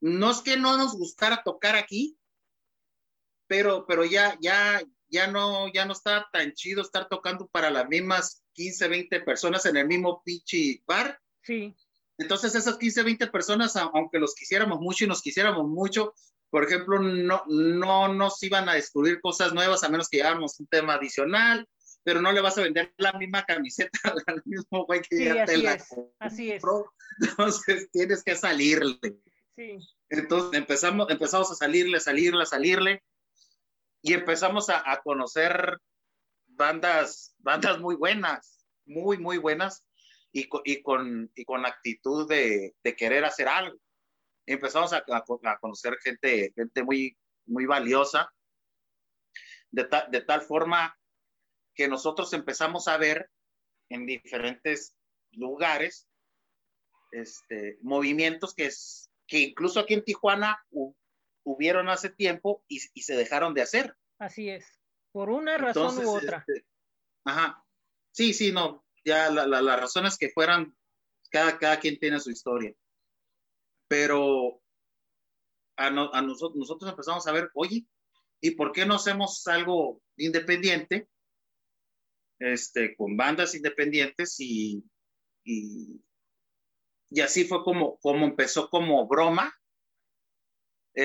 [0.00, 2.18] no es que no nos gustara tocar aquí,
[3.46, 7.88] pero, pero ya, ya, ya no, ya no está tan chido estar tocando para las
[7.88, 11.20] mismas 15, 20 personas en el mismo pinche bar.
[11.42, 11.74] Sí.
[12.18, 16.14] Entonces esas 15, 20 personas, aunque los quisiéramos mucho y nos quisiéramos mucho,
[16.50, 20.66] por ejemplo, no, no nos iban a descubrir cosas nuevas a menos que lleváramos un
[20.66, 21.68] tema adicional,
[22.02, 25.58] pero no le vas a vender la misma camiseta al mismo güey que ya te
[25.58, 26.62] la es, así es.
[27.20, 28.98] Entonces tienes que salirle.
[29.56, 29.78] Sí.
[30.08, 33.04] Entonces empezamos, empezamos a salirle, salirle, salirle
[34.02, 35.78] y empezamos a, a conocer
[36.46, 39.84] bandas, bandas muy buenas, muy, muy buenas
[40.38, 43.78] y, y, con, y con actitud de, de, querer hacer algo.
[44.46, 48.32] empezamos a, a, conocer gente, gente muy, muy valiosa,
[49.70, 50.96] de, ta, de tal forma
[51.74, 53.30] que nosotros empezamos a ver
[53.90, 54.94] en diferentes
[55.32, 56.08] lugares
[57.10, 60.64] este, movimientos que, es, que incluso aquí en Tijuana
[61.44, 63.96] hubieron hace tiempo y, y, se dejaron de hacer.
[64.18, 64.80] Así es,
[65.12, 66.44] por una razón Entonces, u otra.
[66.46, 66.66] Este,
[67.24, 67.64] ajá,
[68.12, 70.76] sí, sí, no, ya la, la, las razones que fueran,
[71.30, 72.72] cada, cada quien tiene su historia.
[73.88, 74.60] Pero
[75.76, 77.86] a, no, a nosotros, nosotros empezamos a ver, oye,
[78.40, 81.08] ¿y por qué no hacemos algo independiente?
[82.38, 84.84] Este, con bandas independientes y,
[85.44, 86.00] y,
[87.10, 89.57] y así fue como, como empezó como broma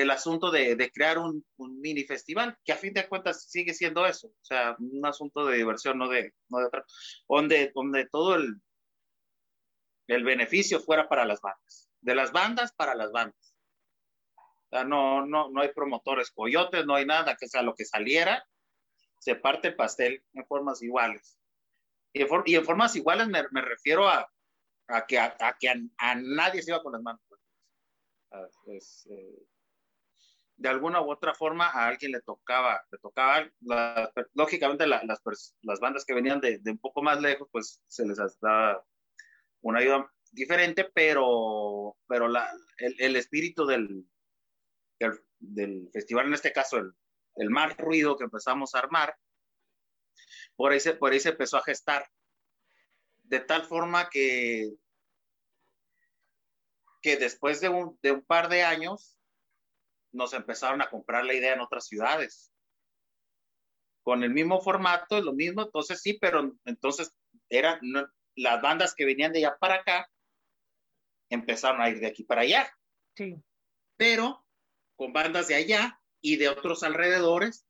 [0.02, 3.72] el asunto de, de crear un, un, mini festival, que a fin de cuentas sigue
[3.72, 6.68] siendo eso, o sea, un asunto de diversión, no de, no de
[7.28, 8.60] donde, donde todo el,
[10.08, 13.54] el beneficio fuera para las bandas, de las bandas para las bandas.
[14.36, 17.84] O sea, no, no, no hay promotores coyotes, no hay nada, que sea lo que
[17.84, 18.44] saliera,
[19.20, 21.38] se parte el pastel en formas iguales.
[22.12, 24.28] Y en, for, y en formas iguales me, me refiero a,
[24.88, 27.20] a, que, a, a que a, nadie se iba con las manos.
[28.66, 29.46] Es, eh,
[30.56, 33.50] de alguna u otra forma a alguien le tocaba, le tocaba,
[34.34, 35.20] lógicamente la, las,
[35.62, 38.84] las, bandas que venían de, de, un poco más lejos, pues se les daba
[39.62, 44.06] una ayuda diferente, pero, pero la, el, el espíritu del,
[44.98, 46.92] del, del, festival, en este caso el,
[47.36, 49.16] el más ruido que empezamos a armar,
[50.56, 52.08] por ahí, se, por ahí se empezó a gestar,
[53.24, 54.70] de tal forma que,
[57.02, 59.13] que después de un, de un par de años,
[60.14, 62.52] nos empezaron a comprar la idea en otras ciudades.
[64.02, 67.14] Con el mismo formato, lo mismo, entonces sí, pero entonces
[67.48, 70.10] eran no, las bandas que venían de allá para acá,
[71.30, 72.70] empezaron a ir de aquí para allá.
[73.16, 73.36] Sí.
[73.96, 74.44] Pero
[74.96, 77.66] con bandas de allá y de otros alrededores,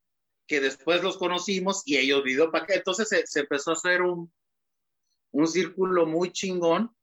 [0.47, 2.75] que después los conocimos y ellos vinieron para acá.
[2.75, 4.31] Entonces se, se empezó a hacer un,
[5.31, 6.95] un círculo muy chingón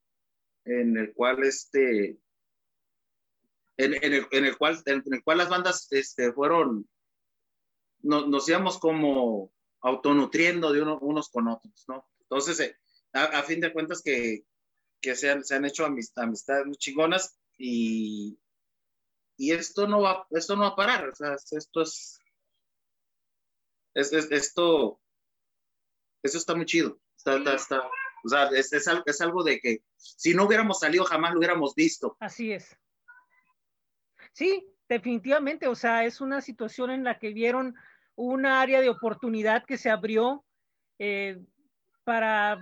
[0.65, 2.19] en el cual este,
[3.85, 6.89] en, en, el, en, el, cual, en el cual las bandas este, fueron,
[8.01, 12.09] no, nos íbamos como autonutriendo de uno, unos con otros, ¿no?
[12.21, 12.77] Entonces, eh,
[13.13, 14.45] a, a, fin de cuentas que,
[15.01, 18.39] que se, han, se han hecho amistad, amistades muy chingonas y,
[19.37, 22.21] y esto no va, esto no va a parar, o sea, esto es,
[23.95, 25.01] es, es esto,
[26.23, 27.91] eso está muy chido, está, está, está
[28.25, 31.75] o sea, es, es, es algo de que si no hubiéramos salido jamás lo hubiéramos
[31.75, 32.17] visto.
[32.21, 32.77] Así es.
[34.33, 37.75] Sí, definitivamente, o sea, es una situación en la que vieron
[38.15, 40.45] una área de oportunidad que se abrió
[40.99, 41.39] eh,
[42.05, 42.59] para,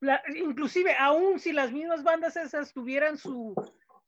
[0.00, 3.54] la, inclusive, aún si las mismas bandas esas tuvieran su,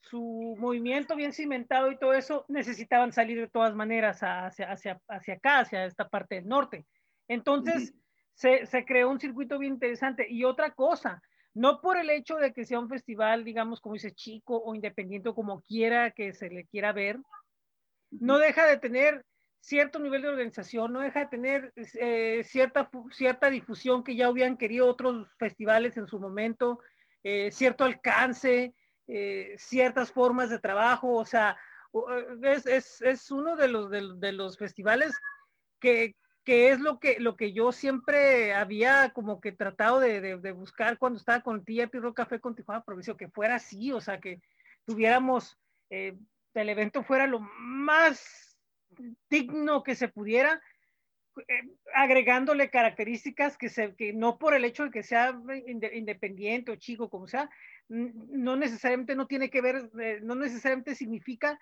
[0.00, 5.34] su movimiento bien cimentado y todo eso, necesitaban salir de todas maneras hacia, hacia, hacia
[5.34, 6.86] acá, hacia esta parte del norte.
[7.28, 8.00] Entonces, uh -huh.
[8.34, 10.26] se, se creó un circuito bien interesante.
[10.28, 11.22] Y otra cosa,
[11.56, 15.30] no por el hecho de que sea un festival, digamos, como dice, chico o independiente
[15.30, 17.18] o como quiera que se le quiera ver,
[18.10, 19.24] no deja de tener
[19.60, 24.58] cierto nivel de organización, no deja de tener eh, cierta, cierta difusión que ya hubieran
[24.58, 26.78] querido otros festivales en su momento,
[27.22, 28.74] eh, cierto alcance,
[29.06, 31.56] eh, ciertas formas de trabajo, o sea,
[32.42, 35.14] es, es, es uno de los, de, los festivales
[35.80, 36.16] que,
[36.46, 40.96] que, es lo que, lo que yo siempre había como que tratado de, de buscar
[40.96, 44.40] cuando estaba con Tía Pirro Café con Tijuana Provincia, que fuera así, o sea, que
[44.84, 45.58] tuviéramos,
[45.90, 46.16] eh,
[46.54, 48.56] el evento fuera lo más
[49.28, 50.62] digno que se pudiera,
[51.48, 56.76] eh, agregándole características que, se, que no por el hecho de que sea independiente o
[56.76, 57.50] chico, como sea,
[57.88, 61.58] no necesariamente no tiene que ver, eh, no necesariamente significa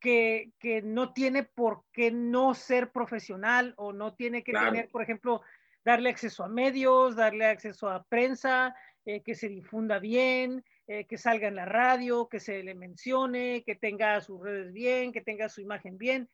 [0.00, 5.02] que, que, no tiene por qué no ser profesional o no tiene que tener, por
[5.02, 5.42] ejemplo,
[5.84, 10.64] darle acceso a medios, darle acceso a prensa, eh, que se difunda bien,
[11.06, 15.20] que salga en la radio, que se le mencione, que tenga sus redes bien, que
[15.20, 16.30] tenga su imagen bien.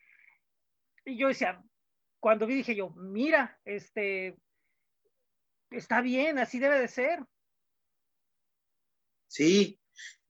[1.05, 1.61] Y yo decía,
[2.25, 4.35] cuando vi dije yo, mira, este,
[5.71, 7.23] está bien, así debe de ser.
[9.29, 9.79] Sí,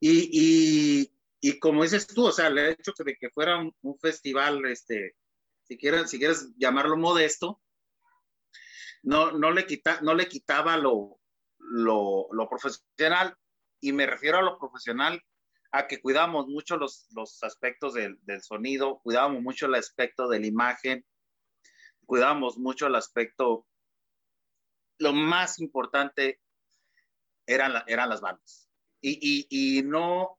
[0.01, 1.14] y, y,
[1.59, 5.15] como dices tú, o sea, el hecho de que fuera un, festival, este,
[5.63, 7.61] si quieres, si quieres llamarlo modesto,
[9.03, 11.21] no, no, le, quita, no le quitaba lo,
[11.59, 13.37] lo, lo, profesional,
[13.81, 15.23] y me refiero a lo profesional,
[15.73, 20.41] a que cuidamos mucho los, los aspectos del, del, sonido, cuidamos mucho el aspecto de
[20.41, 21.05] la imagen,
[22.07, 23.67] cuidamos mucho el aspecto,
[24.99, 26.41] lo más importante
[27.47, 28.71] eran, eran las bandas.
[29.01, 30.39] Y, y, no,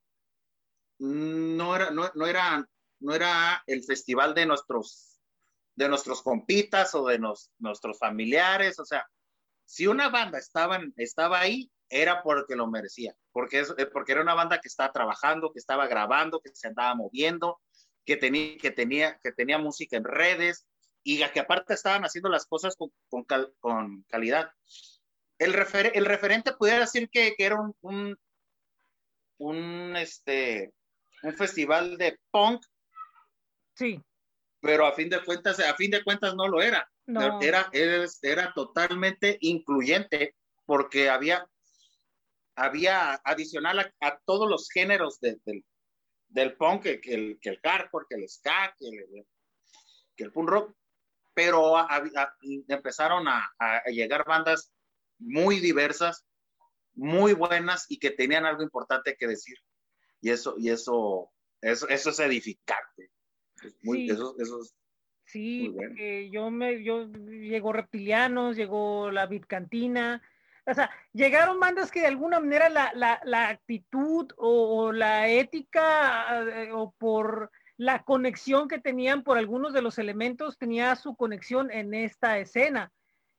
[0.99, 2.67] no, era, no, no, era,
[2.99, 5.19] no era el festival de nuestros,
[5.75, 9.07] de nuestros compitas o de nos, nuestros familiares, o sea,
[9.65, 14.33] si una banda estaba, estaba ahí, era porque lo merecía, porque, es, porque era una
[14.33, 17.59] banda que estaba trabajando, que estaba grabando, que se andaba moviendo,
[18.05, 20.67] que tenía, que tenía, que tenía música en redes,
[21.07, 22.91] y que aparte estaban haciendo las cosas con,
[23.59, 24.49] con, calidad.
[25.37, 28.17] El, referente pudiera decir que, que era un,
[29.37, 30.73] un, este,
[31.25, 32.63] un festival de punk.
[33.75, 34.01] Sí.
[34.61, 36.89] Pero a fin de cuentas, a fin de cuentas no lo era.
[37.07, 41.47] Era, era, era, totalmente incluyente porque había,
[42.55, 45.39] había adicional a, todos los géneros del,
[46.29, 49.27] del punk, que, el, que el hardcore, que el ska, que el,
[50.15, 50.75] que el punk rock,
[51.35, 51.75] pero
[52.67, 53.51] empezaron a,
[53.87, 54.71] llegar bandas
[55.19, 56.25] muy diversas,
[56.93, 59.57] muy buenas y que tenían algo importante que decir.
[60.25, 63.11] Y eso, y eso, eso, eso es edificante.
[63.83, 64.09] sí.
[64.09, 64.35] Eso,
[65.23, 65.71] sí,
[66.31, 70.23] yo me, yo llegó Reptilianos, llegó la Bitcantina,
[70.65, 76.43] o sea, llegaron bandas que de alguna manera la, la, la actitud o, la ética
[76.43, 81.69] eh, o por la conexión que tenían por algunos de los elementos tenía su conexión
[81.71, 82.91] en esta escena,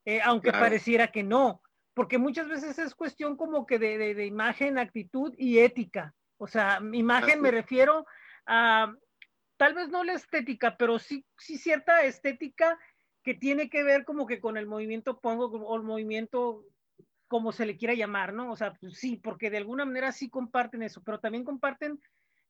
[0.05, 1.63] eh, aunque pareciera que no,
[1.95, 6.15] porque muchas veces es cuestión como que de, imagen, actitud y ética.
[6.39, 8.07] O sea, imagen me refiero
[8.47, 8.95] a,
[9.57, 12.79] tal vez no la estética, pero sí, sí cierta estética
[13.23, 16.65] que tiene que ver como que con el movimiento pongo o el movimiento
[17.29, 18.53] como se le quiera llamar, ¿no?
[18.53, 22.01] O sea, pues sí, porque de alguna manera sí comparten eso, pero también comparten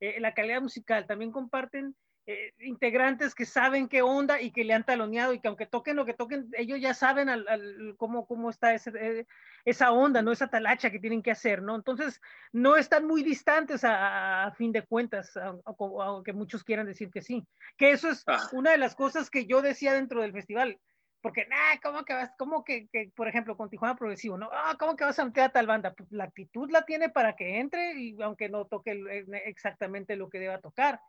[0.01, 1.97] eh, la calidad musical, también comparten
[2.29, 5.97] eh, integrantes que saben qué onda y que le han taloneado y que aunque toquen
[5.97, 9.27] lo que toquen, ellos ya saben al, cómo, cómo está ese, eh,
[9.64, 10.33] esa onda, ¿no?
[10.33, 11.77] Esa talacha que tienen que hacer, ¿no?
[11.77, 12.20] Entonces,
[12.53, 17.47] no están muy distantes a, fin de cuentas, aunque muchos quieran decir que sí.
[17.77, 18.49] Que eso es ah.
[18.53, 20.81] una de las cosas que yo decía dentro del festival
[21.27, 22.31] porque, nah, ¿cómo que vas?
[22.39, 24.49] ¿Cómo que, que, por ejemplo, con Tijuana Progresivo, no?
[24.53, 25.93] Ah, ¿cómo que vas a meter a tal banda?
[25.93, 30.29] Pues la actitud la tiene para que entre y aunque no toque eh, exactamente lo
[30.29, 31.01] que deba tocar.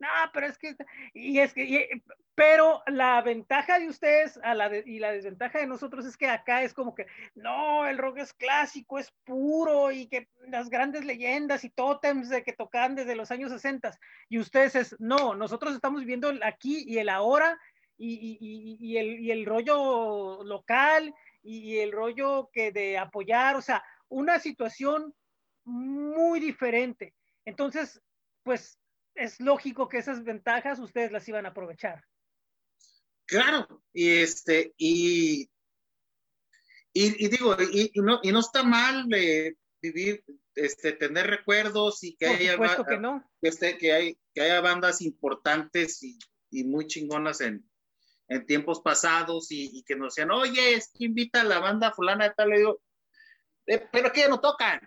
[0.00, 0.76] No, pero es que,
[1.12, 2.02] y es que,
[2.36, 6.62] pero la ventaja de ustedes a la y la desventaja de nosotros es que acá
[6.62, 11.64] es como que, no, el rock es clásico, es puro y que las grandes leyendas
[11.64, 16.00] y tótems de que tocan desde los años 60 y ustedes es, no, nosotros estamos
[16.00, 17.58] viviendo aquí y el ahora
[17.96, 24.38] y, el, y el rollo local y el rollo que de apoyar, o sea, una
[24.38, 25.12] situación
[25.64, 27.14] muy diferente.
[27.44, 28.00] Entonces,
[28.44, 28.78] pues
[29.18, 32.04] es lógico que esas ventajas ustedes las iban a aprovechar.
[33.26, 35.50] Claro, y este, y,
[36.92, 42.26] y, digo, y, no, y no está mal de vivir, este, tener recuerdos y que
[42.26, 42.56] haya
[42.86, 43.22] que, no.
[43.42, 46.18] este, que, hay, que haya bandas importantes y,
[46.50, 47.68] y muy chingonas en,
[48.28, 52.28] en tiempos pasados y, que nos decían, oye, es que invita a la banda fulana
[52.28, 52.80] de tal, le digo,
[53.66, 54.80] eh, pero que ya no tocan.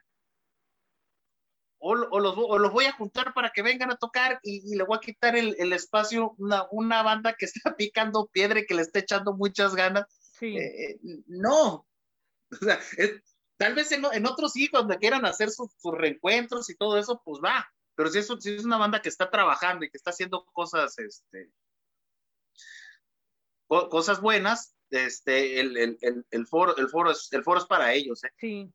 [1.83, 5.35] O, los, voy a juntar para que vengan a tocar y, le voy a quitar
[5.35, 9.73] el, espacio una, una, banda que está picando piedra y que le está echando muchas
[9.75, 10.05] ganas.
[10.39, 10.55] Sí.
[10.57, 11.87] Eh, no.
[12.51, 12.79] O sea,
[13.57, 17.67] tal vez en, otros hijos donde quieran hacer sus reencuentros y todo eso, pues va.
[17.95, 20.97] pero si es, si es una banda que está trabajando y que está haciendo cosas,
[20.99, 21.51] este,
[23.67, 27.93] cosas buenas, este, el, el, el, el, foro, el, foro es, el foro es para
[27.93, 28.23] ellos.
[28.23, 28.31] ¿eh?
[28.37, 28.71] Sí.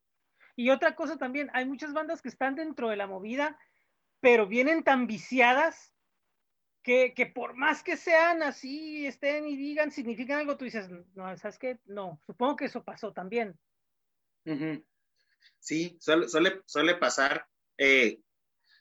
[0.56, 3.58] Y otra cosa también, hay muchas bandas que están dentro de la movida,
[4.20, 5.94] pero vienen tan viciadas
[6.82, 11.36] que, que, por más que sean así, estén y digan, significan algo, tú dices, no,
[11.36, 11.78] ¿sabes qué?
[11.84, 13.58] No, supongo que eso pasó también.
[15.58, 17.46] Sí, suele, suele, suele pasar.
[17.76, 18.20] Eh,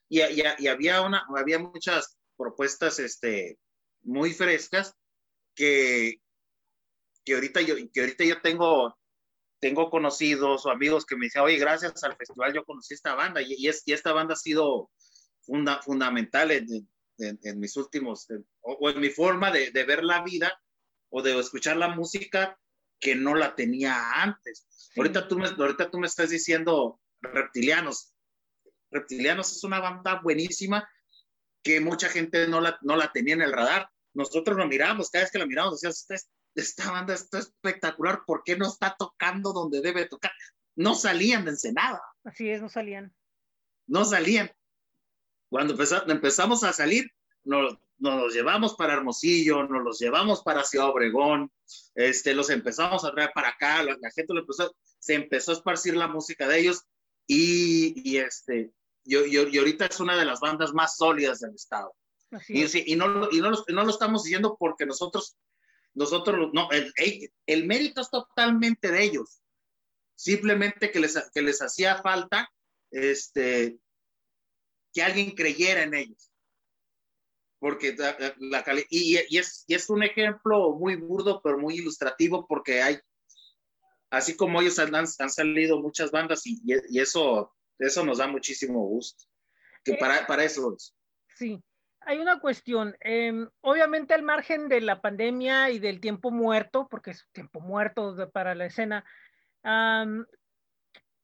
[0.07, 3.57] y, y, había, una, había muchas propuestas este,
[4.03, 4.95] muy frescas
[5.55, 6.21] que,
[7.23, 8.97] que, ahorita yo, que ahorita yo tengo,
[9.65, 13.41] tengo conocidos o amigos que me dicen, oye, gracias al festival yo conocí esta banda
[13.41, 14.91] y, y, es, y esta banda ha sido
[15.41, 16.87] funda, fundamental en,
[17.17, 18.27] en, en, mis últimos,
[18.61, 20.53] o, o, en mi forma de, de, ver la vida
[21.09, 22.59] o de escuchar la música
[22.99, 24.67] que no la tenía antes.
[24.69, 24.99] Sí.
[24.99, 28.13] Ahorita, tú me, ahorita tú me estás diciendo Reptilianos.
[28.91, 30.87] Reptilianos es una banda buenísima
[31.63, 33.89] que mucha gente no la, no la tenía en el radar.
[34.13, 38.43] Nosotros lo miramos, cada vez que la miramos decíamos, esta, esta banda está espectacular, ¿por
[38.43, 40.31] qué no está tocando donde debe tocar?
[40.75, 42.01] No salían de Ensenada.
[42.23, 43.13] Así es, no salían.
[43.87, 44.51] No salían.
[45.49, 45.75] Cuando
[46.07, 47.11] empezamos, a salir,
[47.43, 51.51] nos, nos los llevamos para Hermosillo, nos los llevamos para Ciudad Obregón,
[51.93, 55.55] este, los empezamos a traer para acá, la, la gente lo empezó, se empezó a
[55.55, 56.83] esparcir la música de ellos
[57.27, 58.71] y, y este,
[59.05, 61.93] yo, yo, y ahorita es una de las bandas más sólidas del estado.
[62.49, 65.37] Y, y, no, y no, no lo estamos diciendo porque nosotros,
[65.95, 66.93] nosotros, no, el,
[67.47, 69.41] el mérito es totalmente de ellos.
[70.15, 72.49] Simplemente que les, que les hacía falta
[72.91, 73.77] este,
[74.93, 76.31] que alguien creyera en ellos.
[77.59, 82.45] Porque la, la y, y, es, y es un ejemplo muy burdo, pero muy ilustrativo,
[82.45, 82.99] porque hay,
[84.09, 88.85] así como ellos han, han salido muchas bandas, y, y, eso, eso nos da muchísimo
[88.85, 89.25] gusto.
[89.83, 90.75] Que para, para eso.
[91.37, 91.61] Sí,
[92.05, 92.95] hay una cuestión.
[93.01, 98.29] Eh, obviamente, al margen de la pandemia y del tiempo muerto, porque es tiempo muerto
[98.31, 99.03] para la escena,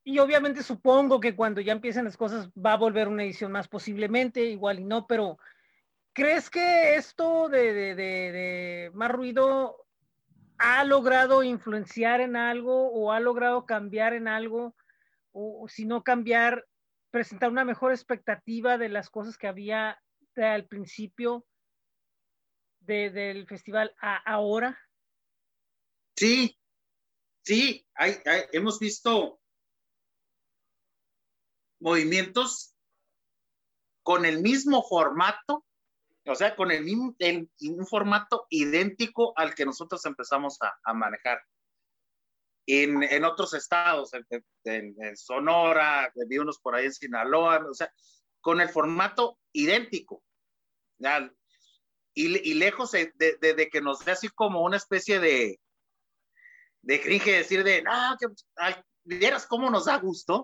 [0.03, 3.67] y obviamente supongo que cuando ya empiecen las cosas va a volver una edición más
[3.67, 5.37] posiblemente, igual y no, pero
[6.13, 9.85] ¿crees que esto de, más ruido
[10.57, 14.75] ha logrado influenciar en algo o ha logrado cambiar en algo?
[15.33, 16.65] O si no cambiar,
[17.11, 20.01] presentar una mejor expectativa de las cosas que había
[20.37, 21.45] al principio
[22.79, 24.79] de, del festival a ahora?
[26.15, 26.57] Sí,
[27.43, 28.17] sí, hay,
[28.51, 29.39] hemos visto
[31.79, 32.75] movimientos
[34.03, 35.65] con el mismo formato,
[36.25, 37.15] o sea, con el mismo
[37.61, 41.41] un formato idéntico al que nosotros empezamos a, manejar.
[42.67, 44.11] En, en, otros estados,
[44.63, 47.91] en Sonora, vi unos por ahí en Sinaloa, o sea,
[48.41, 50.23] con el formato idéntico.
[52.13, 55.59] Y, lejos de, que nos dé así como una especie de,
[56.81, 58.27] de cringe decir de, no, que,
[58.57, 60.35] ay, vieras cómo nos da gusto.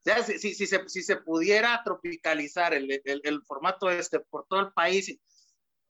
[0.00, 4.60] O sea, si, si, se, si se pudiera tropicalizar el, el, formato este por todo
[4.60, 5.20] el país, y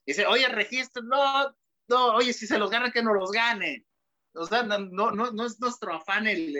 [0.04, 1.54] dice, oye, registro, no,
[1.88, 3.86] no, oye, si se los gana, que no los gane.
[4.34, 6.56] O sea, no, no, no es nuestro afán el,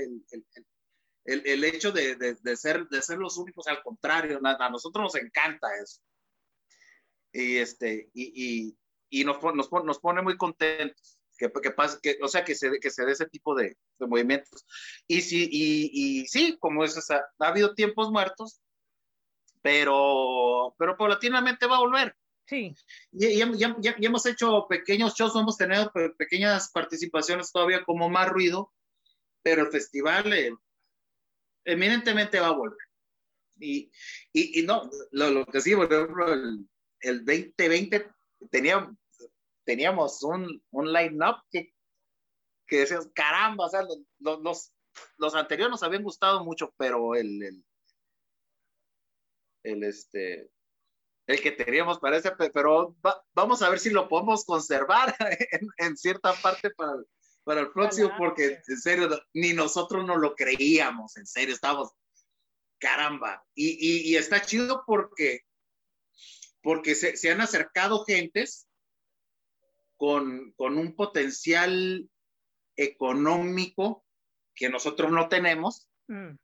[1.24, 4.66] el, el, el hecho de, de, de, ser, de ser los únicos, al contrario, a,
[4.66, 6.00] a, nosotros nos encanta eso.
[7.32, 11.18] Y, este, y, y, y nos, nos, nos, pone muy contentos.
[11.38, 14.06] Que, que, pase, que, o sea, que se, que se dé ese tipo de, de
[14.06, 14.66] movimientos.
[15.06, 18.60] Y sí, y, y sí, como es, o sea, ha habido tiempos muertos,
[19.62, 22.16] pero, pero paulatinamente va a volver.
[22.46, 22.74] Sí.
[23.12, 28.72] Y, ya, ya, hemos hecho pequeños shows, hemos tenido pequeñas participaciones todavía como más ruido,
[29.42, 30.52] pero el festival eh,
[31.64, 32.78] eminentemente va a volver.
[33.58, 33.90] Y,
[34.32, 36.66] y, y no, lo, lo, que sí, por ejemplo, el,
[37.00, 38.10] el 2020
[38.50, 38.96] teníamos,
[39.64, 41.72] teníamos un, un line-up que,
[42.66, 44.72] que decías, caramba, o sea, los, los,
[45.18, 47.64] los, anteriores nos habían gustado mucho, pero el, el,
[49.64, 50.50] el este,
[51.26, 55.14] el que teníamos parece, pero va, vamos a ver si lo podemos conservar
[55.52, 56.94] en, en cierta parte para,
[57.44, 61.92] para el próximo, porque en serio, ni nosotros no lo creíamos, en serio, estábamos,
[62.78, 65.40] caramba, y, y, y está chido porque,
[66.62, 68.68] porque se, se, han acercado gentes
[69.96, 72.08] con, con un potencial
[72.76, 74.04] económico
[74.54, 76.34] que nosotros no tenemos mm.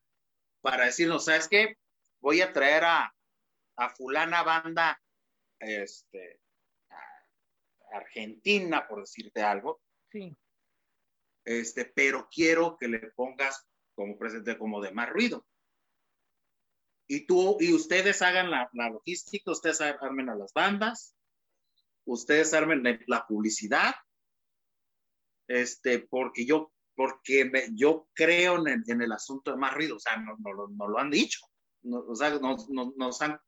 [0.61, 1.77] para decirnos, ¿sabes qué?
[2.21, 3.15] Voy a traer a,
[3.77, 5.01] a fulana banda
[5.59, 6.41] este,
[6.91, 9.81] a argentina, por decirte algo.
[10.11, 10.37] Sí
[11.47, 15.47] este, pero quiero que le pongas como presente como de más ruido.
[17.09, 21.17] y tú y ustedes hagan la, la logística, ustedes armen a las bandas,
[22.05, 23.95] ustedes armen la, publicidad,
[25.49, 30.17] este, porque yo, porque yo creo en, en, el asunto de más ruido, o sea,
[30.17, 31.47] no, no, no lo han dicho,
[31.85, 33.39] o sea, nos, nos, han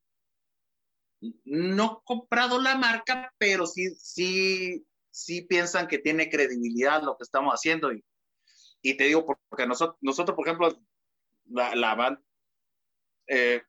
[1.45, 7.53] no comprado la marca, pero sí, sí, sí piensan que tiene credibilidad lo que estamos
[7.53, 7.93] haciendo.
[7.93, 8.05] Y,
[8.83, 10.81] y te digo, porque nosotros, nosotros por ejemplo,
[11.47, 12.23] la, la banda,
[13.27, 13.63] eh,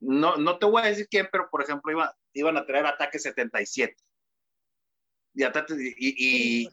[0.00, 3.18] no, no te voy a decir quién, pero por ejemplo, iba, iban a traer Ataque
[3.18, 3.96] 77.
[5.34, 6.68] Y, y, y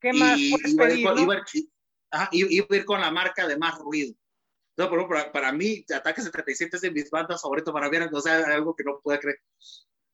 [0.00, 1.14] ¿Qué más y, iba, iba,
[2.32, 4.14] iba, a ir con la marca de más ruido.
[4.76, 8.20] No, pero para, para, mí, Ataque 77 es de mis bandas favoritas para ver, o
[8.20, 9.38] sea, algo que no puedo creer.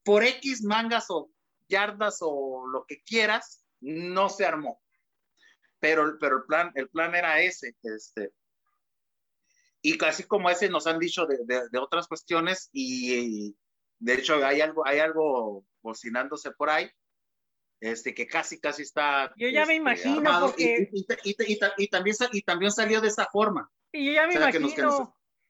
[0.04, 1.30] Por X mangas o
[1.68, 4.80] yardas o lo que quieras, no se armó.
[5.80, 7.76] Pero, pero el, plan, el plan era ese.
[7.82, 8.32] Este,
[9.82, 13.56] y casi como ese nos han dicho de, de, de otras cuestiones y,
[14.00, 16.90] de hecho hay algo, hay algo bocinándose por ahí,
[17.80, 19.32] este, que casi, casi está.
[19.36, 20.88] Yo ya este, me imagino, porque...
[20.92, 21.36] y, y, y,
[21.76, 23.70] y, también, y también salió de esa forma.
[23.92, 25.08] Y yo ya me o sea, imagino, que nos, que nos...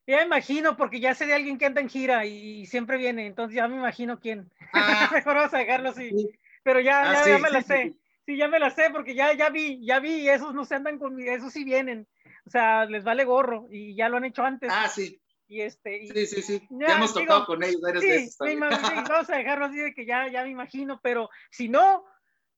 [0.08, 3.26] ya me imagino, porque ya sé de alguien que anda en gira y, siempre viene,
[3.26, 4.50] entonces ya me imagino quién.
[4.72, 6.10] Ah, Mejor vamos a dejarlo así.
[6.10, 6.30] Sí.
[6.62, 7.94] Pero ya, ah, ya, sí, ya, me sí, la sé.
[8.26, 8.36] Sí.
[8.36, 10.98] ya me la sé, porque ya, ya vi, ya vi, y esos no se andan
[10.98, 12.06] conmigo, esos sí vienen.
[12.44, 14.70] O sea, les vale gorro y ya lo han hecho antes.
[14.72, 15.20] Ah, sí.
[15.46, 16.68] Y este, y, sí, sí, sí.
[16.70, 18.36] Ya, ya hemos digo, tocado con ellos varias sí, veces.
[18.38, 18.56] Sí,
[19.10, 22.04] vamos a dejarlo así de que ya, ya me imagino, pero si no,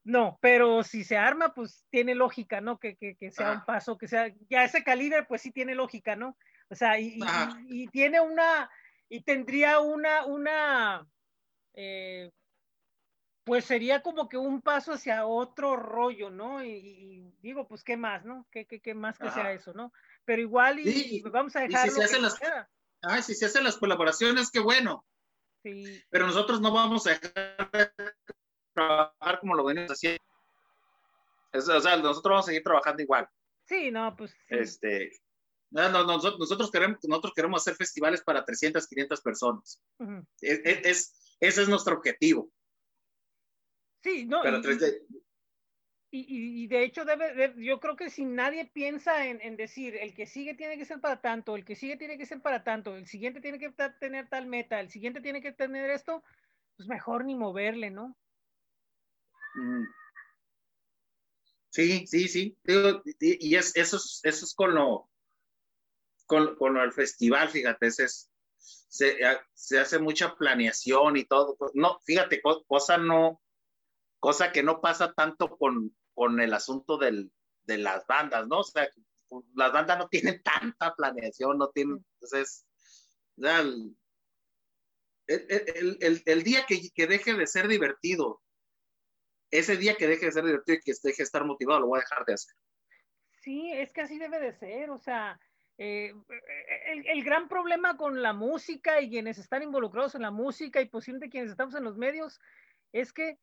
[0.02, 2.78] no, pero si se arma, pues tiene lógica, ¿no?
[2.78, 3.54] Que, que, que sea ah.
[3.54, 6.36] un paso, que sea, ya ese calibre, pues sí tiene lógica, ¿no?
[6.70, 7.18] O sea, y,
[7.66, 8.70] y, y tiene una,
[9.08, 11.06] y tendría una, una,
[11.74, 12.30] eh,
[13.42, 16.62] pues sería como que un paso hacia otro rollo, ¿no?
[16.62, 18.46] Y, y digo, pues, ¿qué más, no?
[18.52, 19.34] ¿Qué, qué, qué más que Ajá.
[19.42, 19.92] sea eso, no?
[20.24, 21.90] Pero igual y, sí, vamos a dejarlo.
[21.92, 22.38] Si se hacen las,
[23.02, 25.04] ah, si se hacen las colaboraciones, qué bueno.
[25.64, 26.02] Sí.
[26.08, 27.90] Pero nosotros no vamos a dejar de
[28.72, 30.22] trabajar como lo venimos haciendo.
[31.52, 33.28] Es, o sea, nosotros vamos a seguir trabajando igual.
[33.64, 34.30] Sí, no, pues.
[34.30, 34.36] Sí.
[34.50, 35.10] Este,
[35.70, 39.82] no, no, nosotros, nosotros, queremos, nosotros queremos hacer festivales para 300, 500 personas.
[39.98, 40.26] Uh -huh.
[40.40, 42.50] es, es, ese es nuestro objetivo.
[44.02, 44.42] Sí, no.
[46.12, 49.94] Y, y, de hecho, debe, de, yo creo que si nadie piensa en, en, decir
[49.94, 52.64] el que sigue tiene que ser para tanto, el que sigue tiene que ser para
[52.64, 56.24] tanto, el siguiente tiene que tener tal meta, el siguiente tiene que tener esto,
[56.76, 58.16] pues mejor ni moverle, ¿no?
[59.54, 59.84] Mm.
[61.70, 62.58] Sí, sí, sí.
[63.20, 65.09] Y es, eso, es, eso es con lo,
[66.30, 69.18] con, con el festival, fíjate, ese es, se,
[69.52, 71.56] se, hace mucha planeación y todo.
[71.74, 73.42] No, fíjate, cosa no,
[74.20, 77.32] cosa que no pasa tanto con, con el asunto del,
[77.64, 78.60] de las bandas, ¿no?
[78.60, 78.88] O sea,
[79.56, 82.64] las bandas no tienen tanta planeación, no tienen, entonces,
[83.38, 83.96] el,
[85.26, 88.40] el, el, el día que, que, deje de ser divertido,
[89.50, 91.98] ese día que deje de ser divertido y que deje de estar motivado, lo voy
[91.98, 92.54] a dejar de hacer.
[93.42, 95.40] Sí, es que así debe de ser, o sea,
[95.82, 96.14] eh,
[97.06, 101.30] el, gran problema con la música y quienes están involucrados en la música y posiblemente
[101.30, 102.38] quienes estamos en los medios
[102.92, 103.38] es que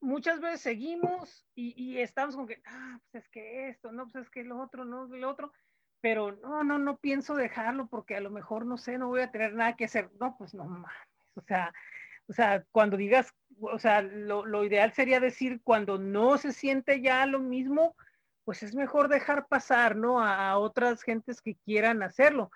[0.00, 4.24] muchas veces seguimos y, y, estamos con que, ah, pues es que esto, no, pues
[4.24, 5.52] es que lo otro, no, lo otro,
[6.00, 9.30] pero no, no, no pienso dejarlo porque a lo mejor, no sé, no voy a
[9.30, 10.08] tener nada que hacer.
[10.18, 10.90] No, pues no mames,
[11.34, 11.74] o sea,
[12.26, 17.02] o sea, cuando digas, o sea, lo, lo ideal sería decir cuando no se siente
[17.02, 17.96] ya lo mismo,
[18.44, 20.20] pues es mejor dejar pasar, ¿no?
[20.20, 22.50] A, a otras gentes que quieran hacerlo.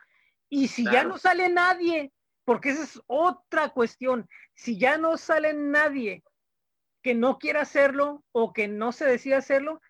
[0.49, 0.97] Y si claro.
[0.97, 2.13] ya no sale nadie,
[2.45, 6.23] porque esa es otra cuestión, si ya no sale nadie
[7.03, 9.81] que no quiera hacerlo o que no se decida hacerlo,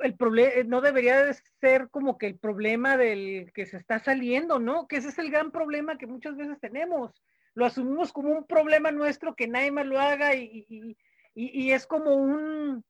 [0.00, 4.58] el problema no debería de ser como que el problema del que se está saliendo,
[4.58, 4.88] ¿no?
[4.88, 7.12] Que ese es el gran problema que muchas veces tenemos.
[7.54, 10.96] Lo asumimos como un problema nuestro que nadie más lo haga y, y,
[11.34, 12.84] y, y es como un,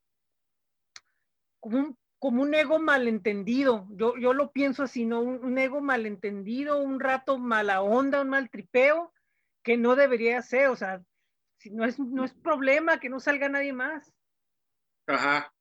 [1.58, 3.88] como un, como un ego malentendido.
[3.92, 5.22] Yo, yo lo pienso así, ¿no?
[5.22, 9.12] Un, un ego malentendido, un rato mala onda, un mal tripeo,
[9.64, 10.68] que no debería ser.
[10.68, 11.02] O sea,
[11.64, 14.12] no es, no es problema que no salga nadie más.
[15.06, 15.52] Ajá,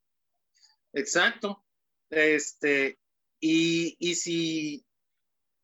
[0.91, 1.65] exacto.
[2.09, 2.99] Este,
[3.39, 4.85] y, y si,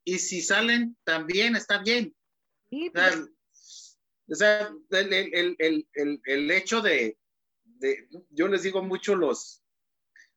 [0.05, 2.15] y si salen también, está bien.
[2.69, 3.17] Sí, pues.
[4.31, 7.17] o sea, el, el, el, el, el hecho de,
[7.63, 9.64] de, yo les digo mucho los,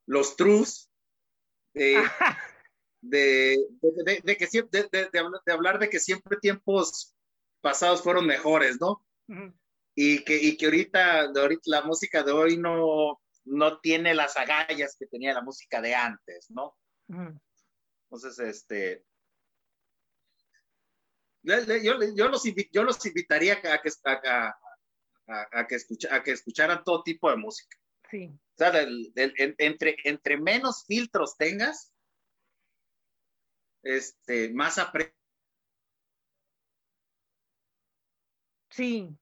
[0.09, 0.91] los trus,
[1.75, 2.03] de,
[3.01, 7.15] de, de, de, que siempre, de, de, hablar de que siempre tiempos
[7.61, 9.05] pasados fueron mejores, ¿no?
[9.29, 9.55] Uh -huh
[10.01, 14.95] y que, y que ahorita, ahorita la música de hoy no, no tiene las agallas
[14.97, 16.77] que tenía la música de antes, ¿no?
[18.05, 19.05] Entonces, este,
[21.43, 21.57] yo,
[22.15, 24.57] yo, los, yo los invitaría a que, a,
[25.51, 27.77] a, que escucha, a que escucharan todo tipo de música.
[28.09, 28.31] Sí.
[28.59, 28.73] O sea,
[29.59, 31.93] entre, entre menos filtros tengas,
[33.85, 35.15] este, más aprendes.
[38.71, 39.17] Sí,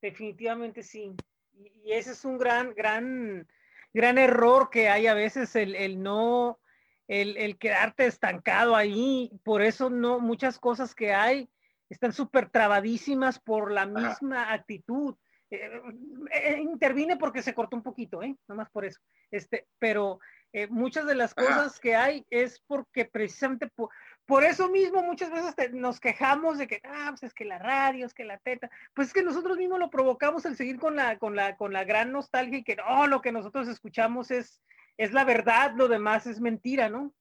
[0.00, 1.14] definitivamente sí.
[1.54, 3.48] Y, ese es un gran, gran,
[3.92, 6.60] gran error que hay a veces el, el no,
[7.08, 9.32] el, el, quedarte estancado ahí.
[9.42, 11.50] Por eso no, muchas cosas que hay
[11.88, 15.16] están súper trabadísimas por la misma actitud.
[15.54, 18.34] Eh, intervine porque se cortó un poquito, ¿eh?
[18.48, 19.00] Nomás por eso.
[19.30, 20.18] Este, pero
[20.52, 23.90] eh, muchas de las cosas que hay es porque precisamente por,
[24.24, 28.06] por eso mismo muchas veces nos quejamos de que, ah, pues es que la radio,
[28.06, 31.18] es que la teta, pues es que nosotros mismos lo provocamos el seguir con la,
[31.18, 34.62] con la, con la gran nostalgia y que no, lo que nosotros escuchamos es,
[34.96, 37.12] es la verdad, lo demás es mentira, ¿no?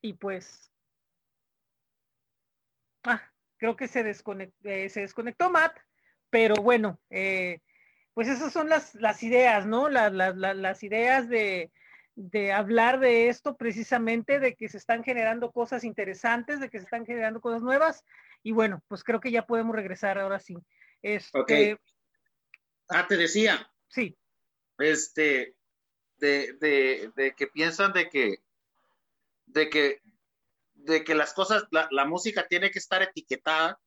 [0.00, 0.72] Y pues,
[3.04, 3.20] ah,
[3.58, 5.76] creo que se desconectó, eh, se desconectó Matt,
[6.30, 7.60] pero bueno, eh,
[8.14, 9.88] pues esas son las, las ideas, ¿no?
[9.88, 11.70] Las, las, las ideas de,
[12.14, 16.84] de hablar de esto precisamente, de que se están generando cosas interesantes, de que se
[16.84, 18.04] están generando cosas nuevas.
[18.42, 20.56] Y bueno, pues creo que ya podemos regresar ahora sí.
[21.02, 21.78] Este,
[22.88, 23.70] Ah, te decía.
[23.88, 24.16] Sí.
[24.78, 25.54] Este,
[26.16, 28.38] de, de, de, que piensan de que,
[29.46, 30.00] de que,
[30.78, 33.78] de que las cosas, la, la música tiene que estar etiquetada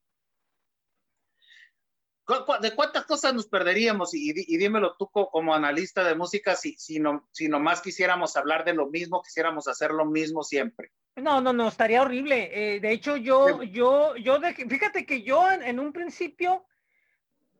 [2.61, 4.13] ¿De cuántas cosas nos perderíamos?
[4.13, 8.73] Y, dímelo tú como analista de música, si, si, no, si nomás quisiéramos hablar de
[8.73, 10.91] lo mismo, quisiéramos hacer lo mismo siempre.
[11.15, 12.75] No, no, no, estaría horrible.
[12.75, 14.39] Eh, de hecho, yo, yo, yo,
[14.69, 16.65] fíjate que yo en, un principio,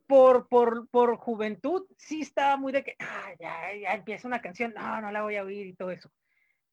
[0.06, 4.72] por, por, por, juventud, sí estaba muy de que, ah, ya, ya empieza una canción,
[4.74, 6.10] no, no la voy a oír y todo eso.